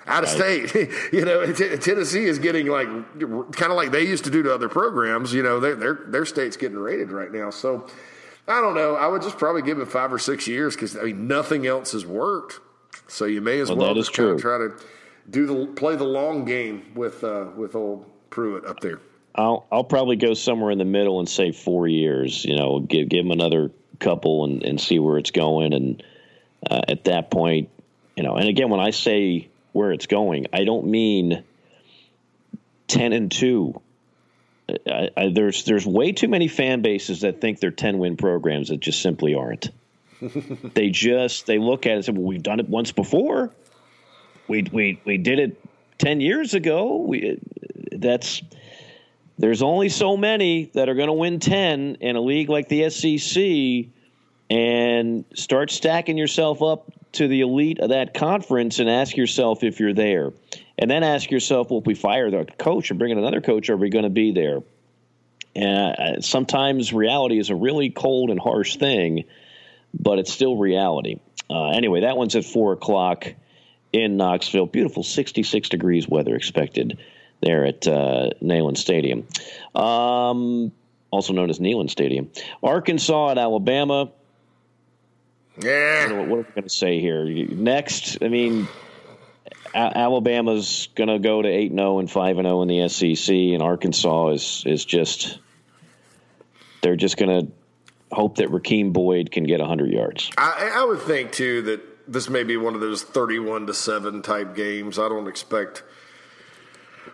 out 0.06 0.24
of 0.24 0.40
right. 0.40 0.70
state. 0.70 0.90
you 1.14 1.26
know, 1.26 1.52
t- 1.52 1.78
Tennessee 1.78 2.26
is 2.26 2.40
getting 2.40 2.68
like 2.68 2.88
kind 3.54 3.72
of 3.72 3.78
like 3.78 3.92
they 3.92 4.04
used 4.04 4.24
to 4.26 4.30
do 4.30 4.44
to 4.44 4.54
other 4.54 4.70
programs. 4.70 5.34
You 5.34 5.44
know, 5.44 5.60
their 5.60 5.76
their 5.76 6.00
their 6.08 6.26
state's 6.26 6.58
getting 6.58 6.78
rated 6.78 7.12
right 7.12 7.32
now. 7.32 7.50
So 7.50 7.88
I 8.48 8.62
don't 8.62 8.76
know. 8.76 8.96
I 8.96 9.08
would 9.08 9.22
just 9.22 9.38
probably 9.38 9.62
give 9.62 9.80
it 9.80 9.88
five 9.88 10.12
or 10.12 10.20
six 10.20 10.48
years 10.48 10.76
because 10.76 10.98
I 10.98 11.04
mean 11.04 11.28
nothing 11.28 11.66
else 11.68 11.94
has 11.94 12.06
worked. 12.06 12.60
So 13.08 13.26
you 13.26 13.42
may 13.42 13.60
as 13.60 13.70
well, 13.70 13.80
well 13.80 13.96
just 13.96 14.14
try, 14.14 14.36
try 14.38 14.58
to 14.58 14.74
do 15.30 15.46
the 15.46 15.68
play 15.68 15.96
the 15.96 16.04
long 16.04 16.46
game 16.46 16.92
with 16.96 17.24
uh, 17.24 17.48
with 17.56 17.76
old 17.76 18.06
Pruitt 18.30 18.66
up 18.66 18.80
there. 18.80 19.00
I'll 19.36 19.66
I'll 19.72 19.84
probably 19.84 20.16
go 20.16 20.34
somewhere 20.34 20.72
in 20.72 20.78
the 20.78 20.86
middle 20.86 21.20
and 21.20 21.28
say 21.28 21.52
four 21.52 21.88
years. 21.88 22.46
You 22.46 22.56
know, 22.56 22.80
give 22.80 23.10
give 23.10 23.26
him 23.26 23.32
another 23.32 23.72
couple 24.00 24.46
and, 24.46 24.64
and 24.64 24.80
see 24.80 25.00
where 25.00 25.18
it's 25.18 25.32
going. 25.32 25.74
And 25.74 26.04
uh, 26.70 26.82
at 26.88 27.06
that 27.06 27.32
point, 27.32 27.70
you 28.16 28.24
know, 28.24 28.36
and 28.36 28.48
again, 28.48 28.70
when 28.70 28.80
I 28.80 28.92
say 28.92 29.50
where 29.72 29.92
it's 29.92 30.06
going, 30.06 30.48
I 30.54 30.66
don't 30.66 30.88
mean 30.88 31.44
ten 32.88 33.14
and 33.14 33.32
two. 33.32 33.82
I, 34.88 35.10
I, 35.18 35.30
there's 35.34 35.66
there's 35.66 35.86
way 35.86 36.12
too 36.12 36.28
many 36.28 36.48
fan 36.48 36.82
bases 36.82 37.22
that 37.22 37.42
think 37.42 37.60
they're 37.60 37.72
ten 37.72 37.98
win 37.98 38.18
programs 38.18 38.70
that 38.70 38.80
just 38.80 39.02
simply 39.02 39.34
aren't. 39.34 39.72
they 40.74 40.90
just 40.90 41.48
they 41.48 41.58
look 41.58 41.86
at 41.86 41.94
it 41.94 41.96
and 41.96 42.06
say, 42.06 42.12
"Well, 42.12 42.24
we've 42.24 42.44
done 42.44 42.60
it 42.60 42.70
once 42.70 42.92
before. 42.92 43.52
We 44.48 44.64
we 44.72 45.02
we 45.06 45.18
did 45.18 45.40
it 45.40 45.60
ten 45.98 46.22
years 46.22 46.54
ago. 46.54 46.98
We 46.98 47.40
that's." 47.92 48.44
There's 49.38 49.62
only 49.62 49.90
so 49.90 50.16
many 50.16 50.72
that 50.74 50.90
are 50.90 50.96
going 50.96 51.08
to 51.08 51.14
win 51.14 51.40
10 51.40 51.98
in 52.02 52.16
a 52.16 52.22
league 52.22 52.50
like 52.50 52.70
the 52.70 52.90
SEC 52.90 53.92
and 54.50 55.26
start 55.34 55.72
stacking 55.72 56.18
yourself 56.18 56.62
up 56.62 56.92
to 57.14 57.28
the 57.28 57.42
elite 57.42 57.80
of 57.80 57.90
that 57.90 58.14
conference 58.14 58.80
and 58.80 58.90
ask 58.90 59.18
yourself 59.18 59.64
if 59.64 59.80
you're 59.80 59.94
there. 59.94 60.32
And 60.78 60.90
then 60.90 61.04
ask 61.04 61.32
yourself, 61.32 61.70
well, 61.70 61.80
if 61.80 61.86
we 61.86 61.96
fire 61.96 62.30
the 62.30 62.46
coach 62.58 62.90
and 62.90 63.00
bring 63.00 63.12
in 63.12 63.18
another 63.18 63.42
coach, 63.42 63.70
are 63.70 63.78
we 63.78 63.90
going 63.90 64.04
to 64.04 64.10
be 64.10 64.32
there? 64.32 64.60
And 65.56 66.18
uh, 66.18 66.22
sometimes 66.22 66.94
reality 66.94 67.38
is 67.38 67.50
a 67.50 67.56
really 67.56 67.92
cold 67.92 68.32
and 68.32 68.40
harsh 68.40 68.78
thing, 68.78 69.26
but 69.94 70.18
it's 70.20 70.34
still 70.34 70.58
reality. 70.58 71.20
Uh, 71.50 71.70
anyway, 71.70 72.02
that 72.02 72.18
one's 72.18 72.36
at 72.36 72.46
4 72.46 72.74
o'clock 72.74 73.28
in 73.92 74.18
Knoxville. 74.18 74.66
Beautiful 74.66 75.04
66 75.04 75.70
degrees 75.70 76.08
weather 76.08 76.36
expected 76.36 77.00
there 77.44 77.66
at 77.66 77.88
uh, 77.88 78.30
Neyland 78.42 78.78
Stadium, 78.78 79.28
um, 79.76 80.72
also 81.12 81.34
known 81.34 81.50
as 81.50 81.60
Neyland 81.60 81.90
Stadium. 81.90 82.30
Arkansas 82.62 83.32
at 83.32 83.38
Alabama. 83.38 84.12
Yeah. 85.62 86.12
What, 86.14 86.28
what 86.28 86.40
are 86.40 86.42
we 86.42 86.52
going 86.56 86.64
to 86.64 86.70
say 86.70 87.00
here? 87.00 87.24
Next, 87.26 88.18
I 88.22 88.28
mean, 88.28 88.68
a- 89.74 89.98
Alabama's 89.98 90.90
going 90.96 91.10
to 91.10 91.20
go 91.20 91.42
to 91.42 91.48
eight 91.48 91.72
and 91.72 91.80
zero 91.80 91.96
oh 91.96 92.00
and 92.00 92.10
five 92.10 92.38
and 92.38 92.46
zero 92.46 92.60
oh 92.60 92.62
in 92.64 92.68
the 92.68 92.88
SEC, 92.90 93.34
and 93.34 93.62
Arkansas 93.62 94.30
is 94.30 94.64
is 94.66 94.86
just 94.86 95.40
they're 96.82 96.96
just 96.96 97.18
going 97.18 97.48
to 97.48 97.52
hope 98.12 98.38
that 98.38 98.50
Rakeem 98.50 98.94
Boyd 98.94 99.32
can 99.32 99.44
get 99.44 99.62
hundred 99.62 99.92
yards. 99.92 100.30
I, 100.38 100.72
I 100.76 100.86
would 100.86 101.02
think 101.02 101.32
too 101.32 101.62
that 101.64 101.82
this 102.12 102.30
may 102.30 102.44
be 102.44 102.58
one 102.58 102.76
of 102.76 102.82
those 102.82 103.04
thirty-one 103.04 103.68
to 103.68 103.74
seven 103.74 104.22
type 104.22 104.56
games. 104.56 105.00
I 105.00 105.08
don't 105.10 105.28
expect 105.28 105.84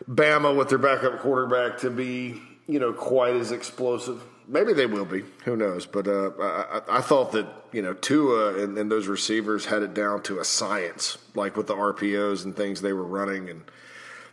Bama 0.09 0.55
with 0.55 0.69
their 0.69 0.77
backup 0.77 1.19
quarterback 1.19 1.77
to 1.79 1.91
be, 1.91 2.41
you 2.67 2.79
know, 2.79 2.91
quite 2.91 3.35
as 3.35 3.51
explosive. 3.51 4.23
Maybe 4.47 4.73
they 4.73 4.87
will 4.87 5.05
be. 5.05 5.23
Who 5.45 5.55
knows? 5.55 5.85
But 5.85 6.07
uh, 6.07 6.31
I, 6.39 6.81
I, 6.97 7.01
thought 7.01 7.33
that 7.33 7.45
you 7.71 7.83
know 7.83 7.93
Tua 7.93 8.63
and, 8.63 8.79
and, 8.79 8.91
those 8.91 9.05
receivers 9.05 9.65
had 9.65 9.83
it 9.83 9.93
down 9.93 10.23
to 10.23 10.39
a 10.39 10.43
science, 10.43 11.19
like 11.35 11.55
with 11.55 11.67
the 11.67 11.75
RPOs 11.75 12.43
and 12.43 12.55
things 12.55 12.81
they 12.81 12.93
were 12.93 13.03
running 13.03 13.47
and 13.51 13.61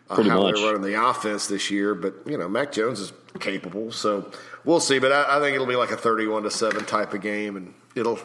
uh, 0.09 0.23
how 0.23 0.43
much. 0.45 0.55
they 0.55 0.63
were 0.63 0.73
running 0.73 0.91
the 0.91 1.07
offense 1.07 1.49
this 1.49 1.71
year. 1.71 1.95
But 1.95 2.15
you 2.25 2.39
know, 2.39 2.49
Mac 2.49 2.73
Jones 2.73 2.99
is 2.99 3.13
capable, 3.41 3.93
so 3.93 4.33
we'll 4.65 4.81
see. 4.81 4.99
But 4.99 5.13
I, 5.13 5.37
I 5.37 5.41
think 5.41 5.55
it'll 5.55 5.67
be 5.67 5.77
like 5.77 5.91
a 5.91 5.99
thirty-one 5.99 6.45
to 6.45 6.51
seven 6.51 6.87
type 6.87 7.13
of 7.13 7.21
game, 7.21 7.57
and 7.59 7.75
it'll 7.95 8.19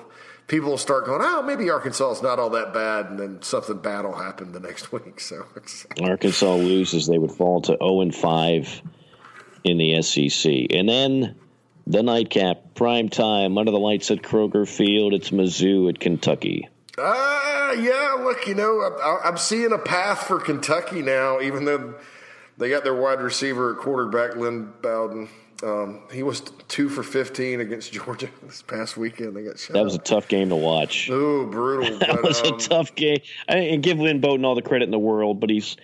people 0.51 0.69
will 0.69 0.77
start 0.77 1.05
going, 1.05 1.21
oh, 1.23 1.41
maybe 1.41 1.69
Arkansas 1.69 2.11
is 2.11 2.21
not 2.21 2.37
all 2.37 2.49
that 2.49 2.73
bad, 2.73 3.05
and 3.05 3.17
then 3.17 3.41
something 3.41 3.77
bad 3.77 4.03
will 4.03 4.17
happen 4.17 4.51
the 4.51 4.59
next 4.59 4.91
week. 4.91 5.19
So 5.21 5.45
Arkansas 6.03 6.55
loses, 6.55 7.07
they 7.07 7.17
would 7.17 7.31
fall 7.31 7.61
to 7.61 7.77
zero 7.81 8.01
and 8.01 8.13
five 8.13 8.81
in 9.63 9.77
the 9.77 10.01
SEC, 10.01 10.67
and 10.71 10.87
then 10.89 11.35
The 11.87 12.03
nightcap, 12.03 12.75
prime 12.75 13.09
time, 13.09 13.57
under 13.57 13.71
the 13.71 13.79
lights 13.79 14.11
at 14.11 14.21
Kroger 14.21 14.67
Field. 14.67 15.13
It's 15.13 15.31
Mizzou 15.31 15.89
at 15.89 15.99
Kentucky. 15.99 16.69
Ah, 16.97 17.69
uh, 17.69 17.73
yeah. 17.73 18.17
Look, 18.21 18.45
you 18.45 18.53
know, 18.53 18.81
I, 18.81 19.27
I'm 19.27 19.37
seeing 19.37 19.71
a 19.71 19.79
path 19.79 20.27
for 20.27 20.39
Kentucky 20.39 21.01
now, 21.01 21.39
even 21.41 21.65
though 21.65 21.95
they 22.57 22.69
got 22.69 22.83
their 22.83 22.93
wide 22.93 23.21
receiver 23.21 23.73
at 23.73 23.79
quarterback, 23.79 24.35
Lynn 24.35 24.71
Bowden. 24.81 25.29
Um, 25.63 26.01
he 26.11 26.23
was 26.23 26.41
two 26.67 26.89
for 26.89 27.03
15 27.03 27.59
against 27.59 27.91
Georgia 27.93 28.29
this 28.43 28.61
past 28.61 28.97
weekend. 28.97 29.35
They 29.35 29.43
got 29.43 29.59
shot. 29.59 29.73
That 29.73 29.83
was 29.83 29.95
a 29.95 29.99
tough 29.99 30.27
game 30.27 30.49
to 30.49 30.55
watch. 30.55 31.09
Oh, 31.09 31.45
brutal. 31.45 31.97
that 31.99 32.09
but, 32.09 32.23
was 32.23 32.41
um, 32.41 32.53
a 32.53 32.57
tough 32.57 32.95
game. 32.95 33.19
I 33.47 33.57
and 33.57 33.83
give 33.83 33.99
Lynn 33.99 34.21
Bowden 34.21 34.45
all 34.45 34.55
the 34.55 34.61
credit 34.61 34.85
in 34.85 34.91
the 34.91 34.99
world, 34.99 35.39
but 35.39 35.49
he's 35.49 35.77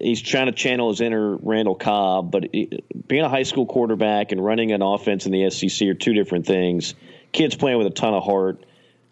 he's 0.00 0.20
trying 0.20 0.46
to 0.46 0.52
channel 0.52 0.90
his 0.90 1.00
inner 1.00 1.36
Randall 1.36 1.74
Cobb. 1.74 2.30
But 2.30 2.48
it, 2.52 3.08
being 3.08 3.22
a 3.22 3.28
high 3.28 3.44
school 3.44 3.66
quarterback 3.66 4.32
and 4.32 4.44
running 4.44 4.72
an 4.72 4.82
offense 4.82 5.26
in 5.26 5.32
the 5.32 5.50
SEC 5.50 5.88
are 5.88 5.94
two 5.94 6.14
different 6.14 6.46
things. 6.46 6.94
Kids 7.32 7.54
playing 7.54 7.78
with 7.78 7.86
a 7.86 7.90
ton 7.90 8.14
of 8.14 8.24
heart, 8.24 8.64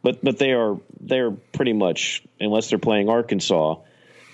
but 0.03 0.25
but 0.25 0.39
they 0.39 0.53
are 0.53 0.79
they're 1.01 1.31
pretty 1.31 1.73
much 1.73 2.23
unless 2.41 2.71
they're 2.71 2.79
playing 2.79 3.09
Arkansas, 3.09 3.77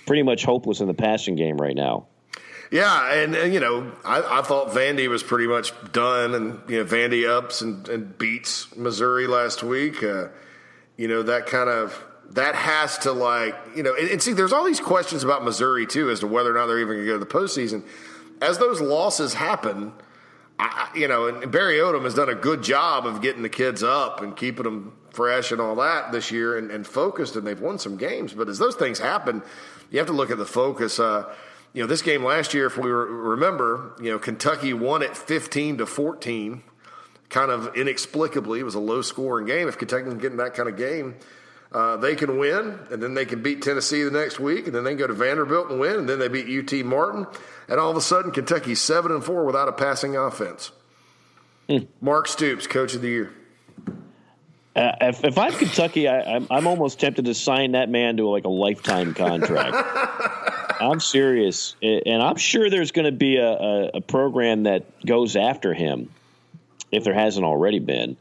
pretty 0.07 0.23
much 0.23 0.43
hopeless 0.43 0.79
in 0.79 0.87
the 0.87 0.93
passing 0.93 1.35
game 1.35 1.57
right 1.57 1.75
now. 1.75 2.07
Yeah, 2.71 3.13
and, 3.13 3.35
and 3.35 3.53
you 3.53 3.59
know, 3.59 3.91
I, 4.05 4.39
I, 4.39 4.41
thought 4.43 4.69
Vandy 4.69 5.09
was 5.09 5.23
pretty 5.23 5.45
much 5.45 5.73
done, 5.91 6.33
and 6.33 6.61
you 6.69 6.77
know, 6.79 6.85
Vandy 6.85 7.29
ups 7.29 7.59
and, 7.59 7.87
and 7.89 8.17
beats 8.17 8.73
Missouri 8.77 9.27
last 9.27 9.61
week. 9.61 10.01
Uh, 10.01 10.29
you 10.95 11.09
know, 11.09 11.21
that 11.23 11.47
kind 11.47 11.69
of 11.69 12.01
that 12.29 12.55
has 12.55 12.97
to 12.99 13.11
like 13.11 13.55
you 13.75 13.83
know, 13.83 13.93
and, 13.93 14.09
and, 14.09 14.23
see, 14.23 14.31
there's 14.31 14.53
all 14.53 14.63
these 14.63 14.79
questions 14.79 15.25
about 15.25 15.43
Missouri 15.43 15.85
too 15.85 16.09
as 16.09 16.21
to 16.21 16.27
whether 16.27 16.55
or 16.55 16.57
not 16.57 16.67
they're 16.67 16.79
even 16.79 16.95
going 16.95 17.05
to 17.05 17.11
go 17.11 17.19
to 17.19 17.25
the 17.25 17.25
postseason. 17.25 17.83
As 18.41 18.57
those 18.57 18.79
losses 18.79 19.33
happen, 19.33 19.91
I, 20.57 20.89
you 20.95 21.09
know, 21.09 21.27
and 21.27 21.51
Barry 21.51 21.75
Odom 21.75 22.05
has 22.05 22.13
done 22.13 22.29
a 22.29 22.35
good 22.35 22.63
job 22.63 23.05
of 23.05 23.21
getting 23.21 23.41
the 23.41 23.49
kids 23.49 23.83
up 23.83 24.21
and 24.21 24.33
keeping 24.35 24.63
them 24.63 24.93
fresh 25.09 25.51
and 25.51 25.59
all 25.59 25.75
that 25.75 26.13
this 26.13 26.31
year 26.31 26.57
and, 26.57 26.71
and 26.71 26.87
focused, 26.87 27.35
and 27.35 27.45
they've 27.45 27.59
won 27.59 27.79
some 27.79 27.97
games. 27.97 28.33
But 28.33 28.47
as 28.47 28.59
those 28.59 28.75
things 28.75 28.97
happen, 28.97 29.43
you 29.89 29.97
have 29.97 30.07
to 30.07 30.13
look 30.13 30.31
at 30.31 30.37
the 30.37 30.45
focus. 30.45 31.01
Uh, 31.01 31.25
you 31.73 31.81
know, 31.81 31.87
this 31.87 32.01
game 32.01 32.23
last 32.23 32.53
year, 32.53 32.65
if 32.65 32.77
we 32.77 32.89
remember, 32.89 33.93
you 34.01 34.11
know, 34.11 34.19
Kentucky 34.19 34.73
won 34.73 35.01
it 35.01 35.15
15 35.15 35.77
to 35.77 35.85
14, 35.85 36.63
kind 37.29 37.51
of 37.51 37.75
inexplicably. 37.75 38.59
It 38.59 38.63
was 38.63 38.75
a 38.75 38.79
low 38.79 39.01
scoring 39.01 39.45
game. 39.45 39.67
If 39.67 39.77
Kentucky 39.77 40.03
can 40.03 40.17
get 40.17 40.31
in 40.31 40.37
that 40.37 40.53
kind 40.53 40.67
of 40.67 40.75
game, 40.75 41.15
uh, 41.71 41.95
they 41.97 42.15
can 42.15 42.37
win, 42.37 42.77
and 42.91 43.01
then 43.01 43.13
they 43.13 43.25
can 43.25 43.41
beat 43.41 43.61
Tennessee 43.61 44.03
the 44.03 44.11
next 44.11 44.39
week, 44.39 44.65
and 44.65 44.75
then 44.75 44.83
they 44.83 44.91
can 44.91 44.99
go 44.99 45.07
to 45.07 45.13
Vanderbilt 45.13 45.69
and 45.69 45.79
win, 45.79 45.99
and 45.99 46.09
then 46.09 46.19
they 46.19 46.27
beat 46.27 46.73
UT 46.73 46.85
Martin, 46.85 47.25
and 47.69 47.79
all 47.79 47.89
of 47.89 47.95
a 47.95 48.01
sudden 48.01 48.31
Kentucky's 48.31 48.81
seven 48.81 49.11
and 49.11 49.23
four 49.23 49.45
without 49.45 49.69
a 49.69 49.71
passing 49.71 50.17
offense. 50.17 50.71
Hmm. 51.69 51.85
Mark 52.01 52.27
Stoops, 52.27 52.67
Coach 52.67 52.95
of 52.95 53.01
the 53.01 53.07
Year. 53.07 53.33
Uh, 54.75 54.91
if, 55.01 55.23
if, 55.23 55.37
I'm 55.37 55.53
Kentucky, 55.53 56.09
I, 56.09 56.19
am 56.21 56.43
I'm, 56.43 56.47
I'm 56.49 56.67
almost 56.67 56.99
tempted 56.99 57.25
to 57.25 57.33
sign 57.33 57.73
that 57.73 57.89
man 57.89 58.17
to 58.17 58.27
like 58.27 58.43
a 58.43 58.49
lifetime 58.49 59.13
contract. 59.13 59.75
I'm 60.81 60.99
serious, 60.99 61.75
and 61.81 62.23
I'm 62.23 62.37
sure 62.37 62.69
there's 62.69 62.91
going 62.91 63.05
to 63.05 63.11
be 63.11 63.37
a, 63.37 63.51
a, 63.51 63.89
a, 63.95 64.01
program 64.01 64.63
that 64.63 65.05
goes 65.05 65.35
after 65.35 65.75
him 65.75 66.09
if 66.91 67.03
there 67.03 67.13
hasn't 67.13 67.45
already 67.45 67.77
been. 67.77 68.17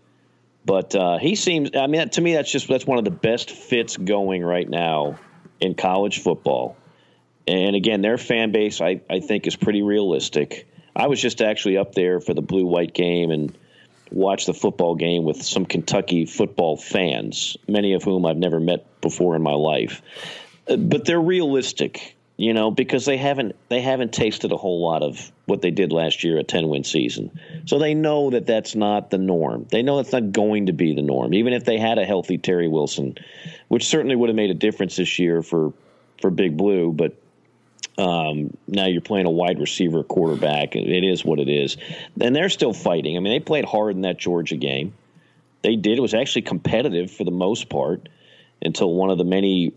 But 0.67 0.95
uh, 0.95 1.17
he 1.17 1.37
seems. 1.37 1.71
I 1.75 1.87
mean, 1.87 2.11
to 2.11 2.21
me, 2.21 2.35
that's 2.35 2.53
just 2.53 2.69
that's 2.69 2.87
one 2.87 2.99
of 2.99 3.05
the 3.05 3.11
best 3.11 3.51
fits 3.51 3.97
going 3.97 4.45
right 4.45 4.69
now 4.69 5.19
in 5.59 5.75
college 5.75 6.23
football. 6.23 6.77
And 7.49 7.75
again, 7.75 8.03
their 8.03 8.19
fan 8.19 8.53
base, 8.53 8.83
I, 8.83 9.01
I 9.09 9.21
think, 9.21 9.47
is 9.47 9.57
pretty 9.57 9.81
realistic. 9.81 10.69
I 10.95 11.07
was 11.07 11.21
just 11.21 11.41
actually 11.41 11.79
up 11.79 11.95
there 11.95 12.21
for 12.21 12.35
the 12.35 12.43
blue 12.43 12.67
white 12.67 12.93
game 12.93 13.31
and 13.31 13.57
watched 14.13 14.47
the 14.47 14.55
football 14.55 14.97
game 14.97 15.25
with 15.25 15.43
some 15.43 15.65
Kentucky 15.65 16.27
football 16.27 16.77
fans, 16.77 17.57
many 17.67 17.95
of 17.95 18.03
whom 18.03 18.27
I've 18.27 18.37
never 18.37 18.61
met 18.61 19.01
before 19.01 19.35
in 19.35 19.43
my 19.43 19.55
life. 19.55 20.03
But 20.67 21.07
they're 21.07 21.21
realistic 21.21 22.17
you 22.41 22.55
know, 22.55 22.71
because 22.71 23.05
they 23.05 23.19
haven't 23.19 23.55
they 23.69 23.83
haven't 23.83 24.15
tasted 24.15 24.51
a 24.51 24.57
whole 24.57 24.83
lot 24.83 25.03
of 25.03 25.31
what 25.45 25.61
they 25.61 25.71
did 25.71 25.93
last 25.93 26.25
year, 26.25 26.39
a 26.39 26.43
ten 26.43 26.71
win 26.71 26.85
season. 26.85 27.39
So 27.67 27.79
they 27.79 27.93
know 27.93 28.31
that 28.31 28.47
that's 28.47 28.75
not 28.75 29.11
the 29.11 29.19
norm. 29.19 29.67
They 29.71 29.83
know 29.83 29.99
that's 29.99 30.13
not 30.13 30.33
going 30.33 30.67
to 30.67 30.73
be 30.73 30.95
the 30.95 31.03
norm, 31.03 31.35
even 31.35 31.53
if 31.53 31.67
they 31.67 31.77
had 31.77 31.99
a 31.99 32.07
healthy 32.07 32.39
Terry 32.39 32.67
Wilson, 32.67 33.19
which 33.69 33.85
certainly 33.85 34.17
would 34.17 34.31
have 34.31 34.37
made 34.37 34.49
a 34.49 34.55
difference 34.55 34.97
this 34.97 35.19
year 35.19 35.43
for 35.43 35.75
for 36.23 36.31
Big 36.31 36.57
Blue. 36.57 36.93
But 36.93 37.15
um, 37.99 38.57
now 38.67 38.87
you're 38.87 39.03
playing 39.03 39.27
a 39.27 39.31
wide 39.31 39.61
receiver 39.61 40.03
quarterback. 40.03 40.77
It 40.77 41.05
is 41.05 41.23
what 41.23 41.41
it 41.41 41.51
is, 41.51 41.77
and 42.19 42.35
they're 42.35 42.49
still 42.49 42.73
fighting. 42.73 43.19
I 43.19 43.21
mean, 43.21 43.35
they 43.35 43.41
played 43.41 43.67
hard 43.67 43.97
in 43.97 44.01
that 44.03 44.19
Georgia 44.19 44.57
game. 44.57 44.95
They 45.61 45.77
did. 45.77 45.99
It 45.99 46.01
was 46.01 46.15
actually 46.15 46.43
competitive 46.43 47.11
for 47.11 47.25
the 47.25 47.31
most 47.31 47.69
part 47.69 48.09
until 48.63 48.95
one 48.95 49.11
of 49.11 49.19
the 49.19 49.25
many 49.25 49.75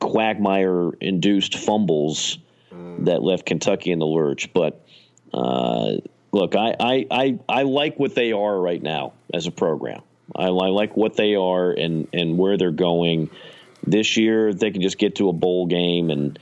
Quagmire 0.00 0.92
induced 1.00 1.56
fumbles 1.56 2.38
mm. 2.72 3.04
that 3.06 3.22
left 3.22 3.46
Kentucky 3.46 3.92
in 3.92 3.98
the 3.98 4.06
lurch. 4.06 4.52
But 4.52 4.84
uh, 5.32 5.96
look, 6.32 6.54
I, 6.54 6.74
I, 6.78 7.06
I, 7.10 7.38
I, 7.48 7.62
like 7.62 7.98
what 7.98 8.14
they 8.14 8.32
are 8.32 8.58
right 8.60 8.82
now 8.82 9.12
as 9.32 9.46
a 9.46 9.50
program. 9.50 10.02
I, 10.34 10.44
I, 10.44 10.48
like 10.48 10.96
what 10.96 11.16
they 11.16 11.34
are 11.34 11.70
and, 11.70 12.08
and 12.12 12.38
where 12.38 12.56
they're 12.56 12.70
going. 12.70 13.30
This 13.86 14.16
year, 14.16 14.52
they 14.52 14.70
can 14.70 14.82
just 14.82 14.98
get 14.98 15.16
to 15.16 15.28
a 15.28 15.32
bowl 15.32 15.66
game 15.66 16.10
and, 16.10 16.38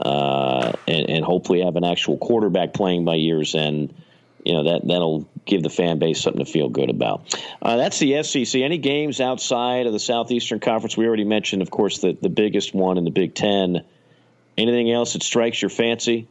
uh, 0.00 0.72
and, 0.86 1.08
and 1.08 1.24
hopefully 1.24 1.62
have 1.62 1.76
an 1.76 1.84
actual 1.84 2.18
quarterback 2.18 2.74
playing 2.74 3.04
by 3.04 3.14
year's 3.14 3.54
end 3.54 3.94
you 4.44 4.52
know 4.52 4.64
that 4.64 4.86
that'll 4.86 5.26
give 5.44 5.62
the 5.62 5.70
fan 5.70 5.98
base 5.98 6.20
something 6.20 6.44
to 6.44 6.50
feel 6.50 6.68
good 6.68 6.90
about. 6.90 7.34
Uh, 7.60 7.76
that's 7.76 7.98
the 7.98 8.22
SEC. 8.22 8.60
Any 8.60 8.78
games 8.78 9.20
outside 9.20 9.86
of 9.86 9.92
the 9.92 9.98
Southeastern 9.98 10.60
Conference? 10.60 10.96
We 10.96 11.06
already 11.06 11.24
mentioned, 11.24 11.62
of 11.62 11.70
course, 11.70 11.98
the 11.98 12.16
the 12.20 12.28
biggest 12.28 12.74
one 12.74 12.98
in 12.98 13.04
the 13.04 13.10
Big 13.10 13.34
Ten. 13.34 13.84
Anything 14.56 14.90
else 14.90 15.14
that 15.14 15.22
strikes 15.22 15.60
your 15.60 15.68
fancy? 15.68 16.28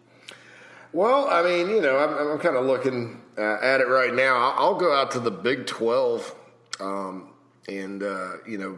Well, 0.94 1.28
I 1.28 1.42
mean, 1.42 1.70
you 1.70 1.82
know, 1.82 1.98
I'm, 1.98 2.34
I'm 2.34 2.40
kind 2.40 2.56
of 2.56 2.66
looking 2.66 3.22
uh, 3.38 3.58
at 3.62 3.82
it 3.82 3.88
right 3.88 4.14
now. 4.14 4.36
I'll, 4.38 4.66
I'll, 4.66 4.76
go 4.76 4.94
out 4.94 5.12
to 5.12 5.20
the 5.20 5.32
Big 5.32 5.66
Twelve, 5.66 6.34
um, 6.80 7.30
and 7.68 8.04
uh, 8.04 8.34
you 8.48 8.58
know, 8.58 8.78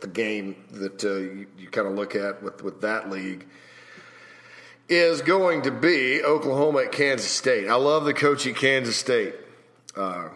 the 0.00 0.06
game 0.06 0.56
that 0.70 1.04
uh, 1.04 1.14
you, 1.14 1.46
you 1.58 1.68
kind 1.68 1.86
of 1.86 1.94
look 1.94 2.14
at 2.14 2.42
with 2.42 2.62
with 2.62 2.80
that 2.82 3.10
league 3.10 3.46
is 4.90 5.22
going 5.22 5.62
to 5.62 5.70
be 5.70 6.22
Oklahoma 6.22 6.80
at 6.80 6.92
Kansas 6.92 7.30
State. 7.30 7.68
I 7.68 7.76
love 7.76 8.04
the 8.04 8.14
coach 8.14 8.46
at 8.46 8.56
Kansas 8.56 8.96
State, 8.96 9.34
uh, 9.96 10.28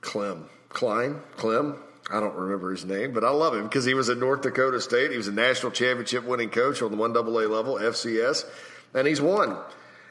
Clem 0.00 0.48
Klein 0.70 1.20
Clem. 1.36 1.76
I 2.10 2.18
don't 2.18 2.34
remember 2.34 2.70
his 2.70 2.84
name, 2.84 3.12
but 3.12 3.22
I 3.22 3.30
love 3.30 3.54
him 3.54 3.64
because 3.64 3.84
he 3.84 3.94
was 3.94 4.08
at 4.08 4.18
North 4.18 4.42
Dakota 4.42 4.80
State. 4.80 5.10
He 5.10 5.16
was 5.16 5.28
a 5.28 5.32
national 5.32 5.70
championship 5.72 6.24
winning 6.24 6.50
coach 6.50 6.82
on 6.82 6.90
the 6.90 6.96
one 6.96 7.16
AA 7.16 7.46
level, 7.46 7.76
FCS, 7.76 8.46
and 8.94 9.06
he's 9.06 9.20
won. 9.20 9.56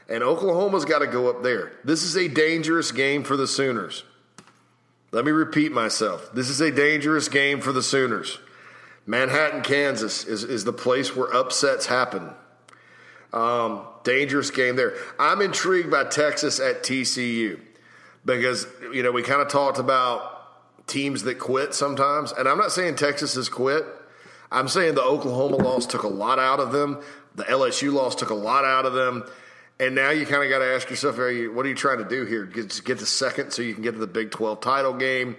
And 0.08 0.24
Oklahoma's 0.24 0.86
got 0.86 1.00
to 1.00 1.08
go 1.08 1.30
up 1.30 1.44
there. 1.44 1.74
This 1.84 2.04
is 2.04 2.16
a 2.16 2.28
dangerous 2.28 2.92
game 2.92 3.24
for 3.24 3.36
the 3.36 3.48
Sooners. 3.48 4.04
Let 5.12 5.26
me 5.26 5.32
repeat 5.32 5.72
myself. 5.72 6.32
This 6.34 6.50
is 6.50 6.62
a 6.62 6.72
dangerous 6.72 7.28
game 7.28 7.60
for 7.62 7.74
the 7.74 7.84
Sooners. 7.84 8.40
Manhattan, 9.06 9.62
Kansas 9.62 10.24
is, 10.24 10.44
is 10.44 10.64
the 10.64 10.74
place 10.74 11.16
where 11.16 11.34
upsets 11.34 11.88
happen. 11.88 12.34
Um, 13.32 13.86
dangerous 14.04 14.50
game 14.50 14.76
there. 14.76 14.96
I'm 15.20 15.42
intrigued 15.42 15.92
by 15.92 16.06
Texas 16.06 16.60
at 16.60 16.84
TCU 16.84 17.60
because, 18.26 18.66
you 18.92 19.04
know, 19.04 19.12
we 19.12 19.22
kind 19.22 19.42
of 19.42 19.48
talked 19.50 19.78
about 19.78 20.88
teams 20.88 21.24
that 21.24 21.36
quit 21.36 21.74
sometimes. 21.74 22.32
And 22.32 22.48
I'm 22.48 22.58
not 22.58 22.72
saying 22.72 22.96
Texas 22.96 23.36
has 23.36 23.48
quit. 23.48 23.86
I'm 24.52 24.68
saying 24.68 24.96
the 24.96 25.04
Oklahoma 25.04 25.58
loss 25.58 25.86
took 25.86 26.04
a 26.04 26.08
lot 26.08 26.40
out 26.40 26.60
of 26.60 26.72
them. 26.72 27.02
The 27.36 27.44
LSU 27.44 27.94
loss 27.94 28.16
took 28.16 28.32
a 28.32 28.36
lot 28.36 28.66
out 28.66 28.86
of 28.86 28.94
them. 28.94 29.24
And 29.80 29.96
now 29.96 30.10
you 30.10 30.26
kind 30.26 30.44
of 30.44 30.50
got 30.50 30.60
to 30.60 30.66
ask 30.66 30.90
yourself, 30.90 31.20
are 31.20 31.32
you, 31.32 31.54
what 31.54 31.66
are 31.66 31.70
you 31.70 31.76
trying 31.76 32.00
to 32.00 32.10
do 32.10 32.26
here? 32.26 32.46
Get, 32.46 32.82
get 32.84 33.00
second 33.00 33.52
so 33.52 33.62
you 33.62 33.74
can 33.74 33.84
get 33.84 33.94
to 33.94 34.00
the 34.00 34.08
Big 34.08 34.32
12 34.32 34.60
title 34.60 34.94
game. 34.94 35.38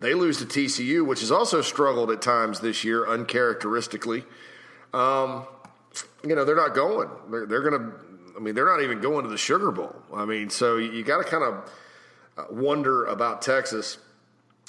They 0.00 0.14
lose 0.14 0.38
to 0.38 0.46
TCU, 0.46 1.06
which 1.06 1.20
has 1.20 1.30
also 1.30 1.60
struggled 1.60 2.10
at 2.10 2.22
times 2.22 2.60
this 2.60 2.82
year, 2.84 3.06
uncharacteristically. 3.06 4.24
Um, 4.92 5.46
you 6.24 6.34
know, 6.34 6.44
they're 6.44 6.56
not 6.56 6.74
going. 6.74 7.08
They're, 7.30 7.46
they're 7.46 7.62
going 7.62 7.80
to, 7.80 7.92
I 8.36 8.40
mean, 8.40 8.54
they're 8.54 8.66
not 8.66 8.82
even 8.82 9.00
going 9.00 9.24
to 9.24 9.30
the 9.30 9.38
Sugar 9.38 9.70
Bowl. 9.70 9.94
I 10.14 10.24
mean, 10.24 10.50
so 10.50 10.76
you, 10.76 10.92
you 10.92 11.04
got 11.04 11.18
to 11.18 11.24
kind 11.24 11.44
of 11.44 11.70
uh, 12.36 12.44
wonder 12.50 13.04
about 13.06 13.42
Texas. 13.42 13.98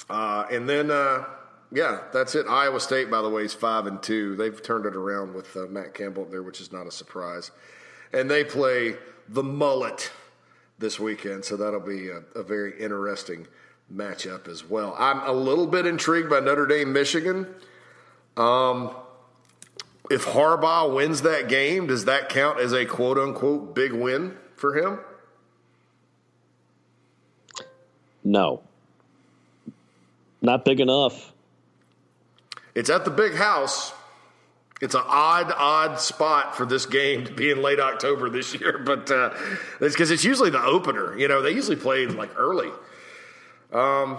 Uh, 0.08 0.46
and 0.50 0.68
then, 0.68 0.90
uh, 0.90 1.24
yeah, 1.72 2.00
that's 2.12 2.34
it. 2.34 2.46
Iowa 2.48 2.80
State, 2.80 3.10
by 3.10 3.22
the 3.22 3.28
way, 3.28 3.42
is 3.42 3.54
five 3.54 3.86
and 3.86 4.02
two. 4.02 4.34
They've 4.36 4.60
turned 4.62 4.86
it 4.86 4.96
around 4.96 5.34
with 5.34 5.54
uh, 5.56 5.66
Matt 5.66 5.94
Campbell 5.94 6.24
there, 6.24 6.42
which 6.42 6.60
is 6.60 6.72
not 6.72 6.86
a 6.86 6.90
surprise. 6.90 7.50
And 8.12 8.30
they 8.30 8.42
play 8.42 8.96
the 9.28 9.42
Mullet 9.42 10.10
this 10.78 10.98
weekend, 10.98 11.44
so 11.44 11.56
that'll 11.56 11.78
be 11.78 12.08
a, 12.08 12.22
a 12.34 12.42
very 12.42 12.80
interesting 12.80 13.46
matchup 13.92 14.48
as 14.48 14.68
well. 14.68 14.96
I'm 14.98 15.20
a 15.20 15.32
little 15.32 15.66
bit 15.66 15.86
intrigued 15.86 16.30
by 16.30 16.40
Notre 16.40 16.66
Dame, 16.66 16.92
Michigan. 16.92 17.46
Um, 18.36 18.94
if 20.10 20.26
Harbaugh 20.26 20.92
wins 20.92 21.22
that 21.22 21.48
game, 21.48 21.86
does 21.86 22.06
that 22.06 22.28
count 22.28 22.58
as 22.58 22.72
a 22.72 22.84
quote 22.84 23.16
unquote 23.16 23.74
big 23.74 23.92
win 23.92 24.36
for 24.56 24.76
him? 24.76 24.98
No. 28.24 28.60
Not 30.42 30.64
big 30.64 30.80
enough. 30.80 31.32
It's 32.74 32.90
at 32.90 33.04
the 33.04 33.10
big 33.10 33.34
house. 33.34 33.92
It's 34.80 34.94
an 34.94 35.02
odd, 35.06 35.52
odd 35.56 36.00
spot 36.00 36.56
for 36.56 36.64
this 36.64 36.86
game 36.86 37.24
to 37.26 37.32
be 37.32 37.50
in 37.50 37.62
late 37.62 37.78
October 37.78 38.30
this 38.30 38.54
year, 38.60 38.78
but 38.78 39.10
uh, 39.10 39.30
it's 39.80 39.94
because 39.94 40.10
it's 40.10 40.24
usually 40.24 40.50
the 40.50 40.62
opener. 40.62 41.16
You 41.16 41.28
know, 41.28 41.40
they 41.40 41.52
usually 41.52 41.76
play 41.76 42.06
like 42.06 42.30
early. 42.36 42.70
Um, 43.72 44.18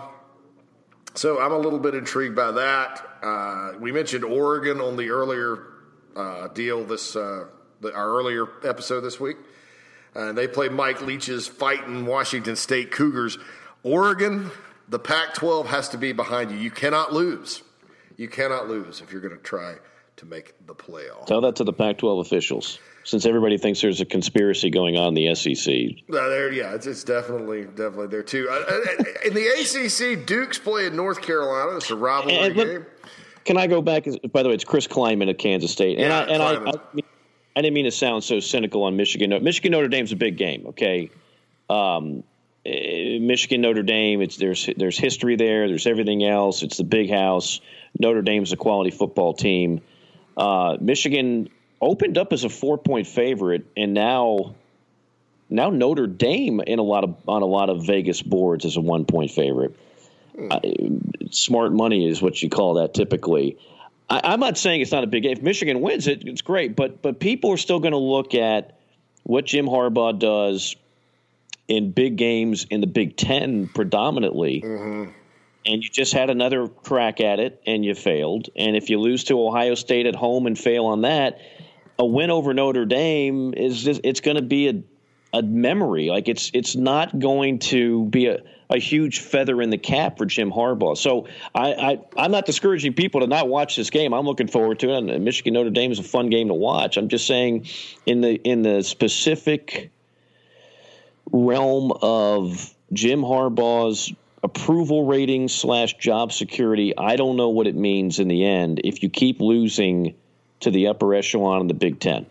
so 1.16 1.42
I'm 1.42 1.52
a 1.52 1.58
little 1.58 1.80
bit 1.80 1.96
intrigued 1.96 2.36
by 2.36 2.52
that. 2.52 3.08
Uh, 3.22 3.72
we 3.80 3.92
mentioned 3.92 4.24
Oregon 4.24 4.80
on 4.80 4.96
the 4.96 5.10
earlier 5.10 5.71
uh, 6.16 6.48
deal 6.50 6.84
this 6.84 7.16
uh, 7.16 7.46
the, 7.82 7.94
our 7.94 8.10
earlier 8.10 8.48
episode 8.64 9.02
this 9.02 9.20
week. 9.20 9.38
Uh, 10.16 10.34
they 10.34 10.48
play 10.48 10.70
Mike 10.70 11.02
Leach's 11.02 11.48
fighting 11.48 12.06
Washington 12.06 12.56
State 12.56 12.92
Cougars. 12.92 13.38
Oregon, 13.84 14.52
the 14.90 15.00
Pac 15.00 15.34
12 15.34 15.68
has 15.68 15.90
to 15.90 15.98
be 15.98 16.12
behind 16.12 16.52
you. 16.52 16.58
You 16.58 16.72
cannot 16.72 17.14
lose. 17.14 17.64
You 18.18 18.28
cannot 18.28 18.68
lose 18.68 19.02
if 19.02 19.12
you're 19.12 19.22
going 19.22 19.36
to 19.36 19.42
try 19.42 19.76
to 20.18 20.26
make 20.26 20.54
the 20.68 20.76
playoff. 20.76 21.26
Tell 21.26 21.42
that 21.42 21.56
to 21.56 21.64
the 21.64 21.74
Pac 21.74 21.98
12 21.98 22.20
officials, 22.20 22.78
since 23.04 23.26
everybody 23.26 23.58
thinks 23.58 23.82
there's 23.82 24.02
a 24.02 24.06
conspiracy 24.06 24.70
going 24.70 24.98
on 24.98 25.10
in 25.10 25.14
the 25.16 25.34
SEC. 25.34 25.74
Uh, 26.10 26.30
there, 26.30 26.52
yeah, 26.52 26.76
it's, 26.76 26.86
it's, 26.86 27.04
definitely 27.04 27.64
definitely 27.64 28.08
there 28.08 28.22
too. 28.22 28.48
Uh, 28.50 28.54
uh 28.54 29.04
in 29.26 29.34
the 29.34 29.48
ACC, 29.48 30.26
Duke's 30.26 30.60
playing 30.60 30.96
North 30.96 31.22
Carolina. 31.22 31.78
It's 31.78 31.90
a 31.90 31.96
rivalry 31.96 32.36
and, 32.36 32.56
game. 32.56 32.86
Can 33.46 33.58
I 33.58 33.68
go 33.68 33.82
back? 33.82 34.06
By 34.32 34.44
the 34.44 34.50
way, 34.50 34.56
it's 34.56 34.64
Chris 34.64 34.88
Klieman 34.88 35.30
at 35.30 35.38
Kansas 35.38 35.72
State, 35.72 35.98
and 35.98 36.08
yeah, 36.08 36.20
I 36.20 36.24
and 36.24 36.44
I, 36.44 36.54
I, 36.54 36.74
I, 37.56 37.62
didn't 37.62 37.74
mean 37.74 37.86
to 37.86 37.92
sound 37.92 38.24
so 38.24 38.40
cynical 38.40 38.84
on 38.84 38.96
Michigan. 38.98 39.44
Michigan 39.44 39.72
Notre 39.72 39.88
Dame's 39.88 40.12
a 40.12 40.16
big 40.16 40.38
game. 40.38 40.68
Okay, 40.68 41.10
um, 41.70 42.24
eh, 42.66 43.18
Michigan 43.20 43.62
Notre 43.62 43.84
Dame. 43.84 44.22
It's 44.22 44.38
there's 44.38 44.70
there's 44.78 44.98
history 44.98 45.38
there. 45.38 45.68
There's 45.68 45.88
everything 45.88 46.24
else. 46.24 46.62
It's 46.62 46.78
the 46.78 46.84
big 46.84 47.10
house. 47.10 47.62
Notre 48.00 48.22
Dame's 48.22 48.52
a 48.52 48.58
quality 48.58 48.92
football 48.92 49.34
team. 49.34 49.82
Uh, 50.38 50.78
Michigan 50.80 51.50
opened 51.82 52.18
up 52.18 52.34
as 52.34 52.44
a 52.44 52.50
four 52.50 52.78
point 52.78 53.08
favorite, 53.08 53.66
and 53.76 53.94
now 53.94 54.56
now 55.50 55.70
Notre 55.70 56.08
Dame 56.08 56.62
in 56.62 56.80
a 56.80 56.84
lot 56.84 57.04
of 57.04 57.16
on 57.28 57.42
a 57.42 57.48
lot 57.48 57.70
of 57.70 57.86
Vegas 57.86 58.22
boards 58.22 58.66
as 58.66 58.78
a 58.78 58.82
one 58.82 59.06
point 59.06 59.32
favorite. 59.32 59.76
Smart 61.32 61.74
money 61.74 62.08
is 62.08 62.22
what 62.22 62.42
you 62.42 62.50
call 62.50 62.76
that 62.76 62.94
typically. 62.94 63.58
I, 64.10 64.34
am 64.34 64.40
not 64.40 64.58
saying 64.58 64.82
it's 64.82 64.92
not 64.92 65.04
a 65.04 65.08
big 65.08 65.24
game. 65.24 65.34
If 65.34 65.42
Michigan 65.42 65.82
wins 65.82 66.08
it, 66.08 66.28
it's 66.28 66.42
great, 66.42 66.76
but 66.76 67.02
but 67.02 67.20
people 67.20 67.52
are 67.52 67.58
still 67.58 67.80
going 67.80 67.94
to 67.94 67.98
look 67.98 68.36
at 68.36 68.78
what 69.24 69.46
Jim 69.46 69.66
Harbaugh 69.66 70.18
does 70.18 70.76
in 71.68 71.92
big 71.92 72.18
games 72.18 72.66
in 72.70 72.82
the 72.82 72.88
Big 72.88 73.16
Ten 73.16 73.68
predominantly. 73.68 74.62
Mm-hmm 74.62 75.12
and 75.66 75.84
you 75.84 75.90
just 75.90 76.14
had 76.14 76.30
another 76.30 76.68
crack 76.68 77.22
at 77.22 77.40
it 77.40 77.62
and 77.66 77.86
you 77.86 77.94
failed. 77.94 78.50
And 78.56 78.76
if 78.76 78.90
you 78.90 79.00
lose 79.00 79.26
to 79.26 79.40
Ohio 79.40 79.76
State 79.76 80.06
at 80.06 80.16
home 80.16 80.48
and 80.48 80.58
fail 80.58 80.86
on 80.86 81.02
that, 81.02 81.40
a 82.00 82.06
win 82.06 82.32
over 82.32 82.54
Notre 82.54 82.86
Dame 82.86 83.54
is 83.54 83.84
just, 83.84 84.02
it's 84.04 84.22
going 84.22 84.38
to 84.38 84.42
be 84.42 84.70
a 84.70 84.84
a 85.34 85.42
memory. 85.42 86.10
Like 86.10 86.28
it's 86.28 86.52
it's 86.54 86.76
not 86.76 87.18
going 87.18 87.60
to 87.60 88.06
be 88.06 88.28
a, 88.28 88.40
a 88.72 88.80
huge 88.80 89.20
feather 89.20 89.62
in 89.62 89.70
the 89.70 89.78
cap 89.78 90.18
for 90.18 90.26
Jim 90.26 90.50
Harbaugh. 90.50 90.98
So 90.98 91.28
I, 91.54 92.00
I 92.16 92.26
am 92.26 92.32
not 92.32 92.46
discouraging 92.46 92.94
people 92.94 93.20
to 93.22 93.28
not 93.28 93.50
watch 93.50 93.76
this 93.76 93.90
game. 93.90 94.14
I'm 94.14 94.26
looking 94.26 94.48
forward 94.48 94.80
to 94.80 94.92
it. 94.92 95.10
And 95.10 95.26
Michigan 95.26 95.54
Notre 95.54 95.70
Dame 95.70 95.92
is 95.92 96.00
a 96.00 96.04
fun 96.04 96.30
game 96.30 96.48
to 96.48 96.54
watch. 96.54 96.98
I'm 96.98 97.10
just 97.10 97.28
saying 97.28 97.68
in 98.06 98.22
the 98.22 98.36
in 98.36 98.62
the 98.62 98.82
specific 98.82 99.92
realm 101.32 101.92
of 102.02 102.74
Jim 102.94 103.22
Harbaugh's 103.22 104.14
approval 104.42 105.06
rating 105.06 105.50
slash 105.50 105.98
job 105.98 106.32
security, 106.32 106.98
I 106.98 107.18
don't 107.18 107.36
know 107.36 107.50
what 107.50 107.68
it 107.68 107.76
means 107.76 108.20
in 108.20 108.30
the 108.30 108.46
end 108.46 108.82
if 108.84 109.04
you 109.04 109.10
keep 109.10 109.42
losing 109.42 110.16
to 110.62 110.72
the 110.72 110.88
upper 110.88 111.14
echelon 111.14 111.62
in 111.62 111.68
the 111.68 111.74
Big 111.74 112.00
Ten. 112.00 112.26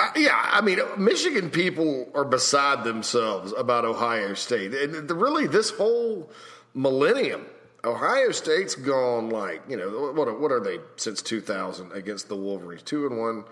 Uh, 0.00 0.10
yeah, 0.16 0.40
I 0.44 0.60
mean, 0.60 0.78
Michigan 0.96 1.50
people 1.50 2.08
are 2.14 2.24
beside 2.24 2.84
themselves 2.84 3.52
about 3.56 3.84
Ohio 3.84 4.34
State. 4.34 4.72
And 4.72 5.10
really, 5.10 5.48
this 5.48 5.70
whole 5.70 6.30
millennium, 6.72 7.46
Ohio 7.84 8.30
State's 8.30 8.76
gone 8.76 9.30
like 9.30 9.62
you 9.68 9.76
know 9.76 10.12
what? 10.12 10.28
Are, 10.28 10.38
what 10.38 10.52
are 10.52 10.60
they 10.60 10.78
since 10.96 11.20
2000 11.22 11.92
against 11.92 12.28
the 12.28 12.36
Wolverines? 12.36 12.82
Two 12.82 13.06
and 13.06 13.18
one, 13.18 13.44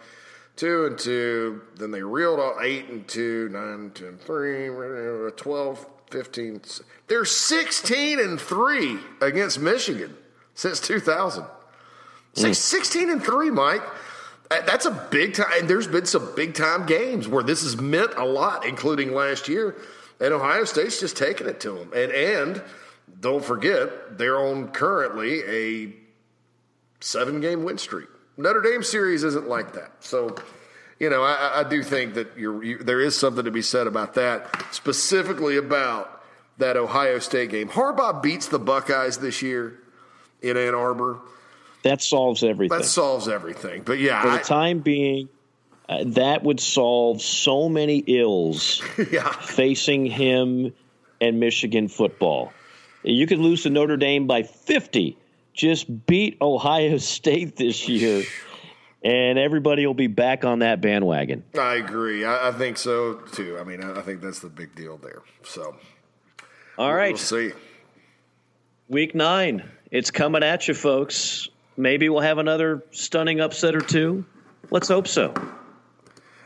two 0.54 0.86
and 0.86 0.98
two. 0.98 1.62
Then 1.76 1.90
they 1.90 2.02
reeled 2.02 2.38
off 2.38 2.62
eight 2.62 2.88
and 2.88 3.06
two, 3.08 3.48
nine, 3.48 3.90
ten, 3.92 4.18
three, 4.18 4.68
12, 5.36 5.86
15. 6.10 6.60
They're 7.08 7.24
16 7.24 8.20
and 8.20 8.40
3 8.40 8.98
against 9.20 9.58
Michigan 9.60 10.16
since 10.54 10.80
2000. 10.80 11.44
Mm. 12.34 12.54
16 12.54 13.10
and 13.10 13.22
3, 13.22 13.50
Mike. 13.50 13.82
That's 14.48 14.86
a 14.86 15.08
big 15.10 15.34
time. 15.34 15.46
And 15.58 15.68
there's 15.68 15.86
been 15.86 16.06
some 16.06 16.34
big 16.34 16.54
time 16.54 16.86
games 16.86 17.26
where 17.28 17.42
this 17.42 17.62
has 17.62 17.76
meant 17.76 18.14
a 18.16 18.24
lot, 18.24 18.64
including 18.64 19.12
last 19.12 19.48
year. 19.48 19.76
And 20.20 20.32
Ohio 20.32 20.64
State's 20.64 21.00
just 21.00 21.16
taking 21.16 21.46
it 21.46 21.60
to 21.60 21.72
them. 21.72 21.92
And, 21.94 22.12
and 22.12 22.62
don't 23.20 23.44
forget, 23.44 24.18
they're 24.18 24.38
on 24.38 24.68
currently 24.68 25.42
a 25.46 25.92
seven 27.00 27.40
game 27.40 27.64
win 27.64 27.78
streak. 27.78 28.08
Notre 28.36 28.62
Dame 28.62 28.82
series 28.82 29.24
isn't 29.24 29.48
like 29.48 29.72
that. 29.74 29.92
So 30.00 30.36
you 30.98 31.10
know, 31.10 31.22
I, 31.22 31.60
I 31.60 31.64
do 31.64 31.82
think 31.82 32.14
that 32.14 32.38
you, 32.38 32.78
there 32.78 33.00
is 33.00 33.16
something 33.16 33.44
to 33.44 33.50
be 33.50 33.62
said 33.62 33.86
about 33.86 34.14
that, 34.14 34.64
specifically 34.72 35.56
about 35.56 36.22
that 36.58 36.76
Ohio 36.76 37.18
State 37.18 37.50
game. 37.50 37.68
Harbaugh 37.68 38.22
beats 38.22 38.48
the 38.48 38.58
Buckeyes 38.58 39.18
this 39.18 39.42
year 39.42 39.78
in 40.40 40.56
Ann 40.56 40.74
Arbor. 40.74 41.20
That 41.86 42.02
solves 42.02 42.42
everything. 42.42 42.78
That 42.78 42.84
solves 42.84 43.28
everything. 43.28 43.82
But 43.82 43.98
yeah, 43.98 44.22
for 44.22 44.28
the 44.28 44.34
I, 44.34 44.42
time 44.42 44.80
being, 44.80 45.28
uh, 45.88 46.04
that 46.06 46.42
would 46.42 46.60
solve 46.60 47.22
so 47.22 47.68
many 47.68 47.98
ills 47.98 48.82
yeah. 49.10 49.30
facing 49.30 50.06
him 50.06 50.72
and 51.20 51.40
Michigan 51.40 51.88
football. 51.88 52.52
You 53.02 53.26
could 53.26 53.38
lose 53.38 53.62
to 53.62 53.70
Notre 53.70 53.96
Dame 53.96 54.26
by 54.26 54.42
50. 54.42 55.16
Just 55.52 56.06
beat 56.06 56.38
Ohio 56.40 56.98
State 56.98 57.56
this 57.56 57.88
year 57.88 58.24
and 59.06 59.38
everybody 59.38 59.86
will 59.86 59.94
be 59.94 60.08
back 60.08 60.44
on 60.44 60.58
that 60.58 60.80
bandwagon. 60.80 61.44
I 61.56 61.74
agree. 61.76 62.24
I, 62.24 62.48
I 62.48 62.52
think 62.52 62.76
so 62.76 63.14
too. 63.14 63.56
I 63.58 63.62
mean, 63.62 63.82
I, 63.82 64.00
I, 64.00 64.02
think 64.02 64.20
that's 64.20 64.40
the 64.40 64.48
big 64.48 64.74
deal 64.74 64.96
there. 64.96 65.22
So, 65.44 65.76
all 66.76 66.92
right, 66.92 67.12
we'll 67.12 67.18
see. 67.18 67.52
Week 68.88 69.14
nine, 69.14 69.62
it's 69.92 70.10
coming 70.10 70.42
at 70.42 70.66
you, 70.66 70.74
folks. 70.74 71.48
Maybe 71.76 72.08
we'll 72.08 72.22
have 72.22 72.38
another 72.38 72.84
stunning 72.90 73.40
upset 73.40 73.74
or 73.74 73.80
two. 73.80 74.24
Let's 74.70 74.88
hope 74.88 75.06
so. 75.08 75.34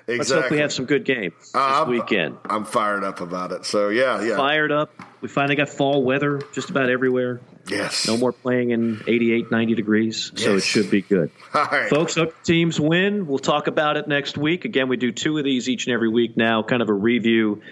Exactly. 0.07 0.17
Let's 0.17 0.31
hope 0.31 0.51
we 0.51 0.59
have 0.59 0.73
some 0.73 0.87
good 0.87 1.05
games 1.05 1.35
this 1.39 1.55
uh, 1.55 1.83
I'm, 1.83 1.89
weekend. 1.89 2.39
I'm 2.45 2.65
fired 2.65 3.05
up 3.05 3.21
about 3.21 3.53
it. 3.53 3.65
So 3.65 3.91
yeah, 3.91 4.23
yeah. 4.23 4.37
Fired 4.37 4.73
up. 4.73 4.93
We 5.21 5.29
finally 5.29 5.55
got 5.55 5.69
fall 5.69 6.03
weather 6.03 6.41
just 6.53 6.71
about 6.71 6.91
everywhere. 6.91 7.41
Yes. 7.69 8.09
No 8.09 8.17
more 8.17 8.33
playing 8.33 8.71
in 8.71 9.03
88, 9.07 9.51
90 9.51 9.75
degrees, 9.75 10.33
yes. 10.35 10.45
so 10.45 10.57
it 10.57 10.63
should 10.63 10.91
be 10.91 11.03
good. 11.03 11.31
All 11.55 11.65
right. 11.65 11.91
Folks, 11.91 12.17
hope 12.17 12.35
teams 12.43 12.81
win. 12.81 13.27
We'll 13.27 13.39
talk 13.39 13.67
about 13.67 13.97
it 13.97 14.09
next 14.09 14.37
week. 14.37 14.65
Again, 14.65 14.89
we 14.89 14.97
do 14.97 15.13
two 15.13 15.39
of 15.39 15.45
these 15.45 15.69
each 15.69 15.87
and 15.87 15.95
every 15.95 16.09
week 16.09 16.37
now, 16.37 16.63
kind 16.63 16.83
of 16.83 16.89
a 16.89 16.95
review 16.95 17.63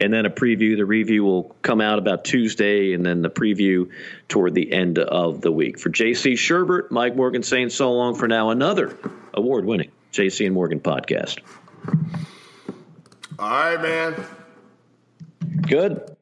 and 0.00 0.12
then 0.12 0.26
a 0.26 0.30
preview. 0.30 0.76
The 0.76 0.84
review 0.84 1.24
will 1.24 1.56
come 1.62 1.80
out 1.80 1.98
about 1.98 2.24
Tuesday, 2.24 2.92
and 2.92 3.04
then 3.04 3.22
the 3.22 3.30
preview 3.30 3.90
toward 4.28 4.54
the 4.54 4.72
end 4.72 4.98
of 4.98 5.40
the 5.40 5.52
week. 5.52 5.78
For 5.78 5.90
JC 5.90 6.32
Shurburtt, 6.32 6.90
Mike 6.90 7.16
Morgan 7.16 7.42
saying 7.42 7.70
so 7.70 7.92
long 7.92 8.14
for 8.14 8.28
now. 8.28 8.50
Another 8.50 8.96
award 9.34 9.64
winning 9.64 9.90
JC 10.12 10.46
and 10.46 10.54
Morgan 10.54 10.80
podcast. 10.80 11.38
All 13.38 13.48
right, 13.48 13.80
man. 13.80 14.14
Good. 15.62 16.16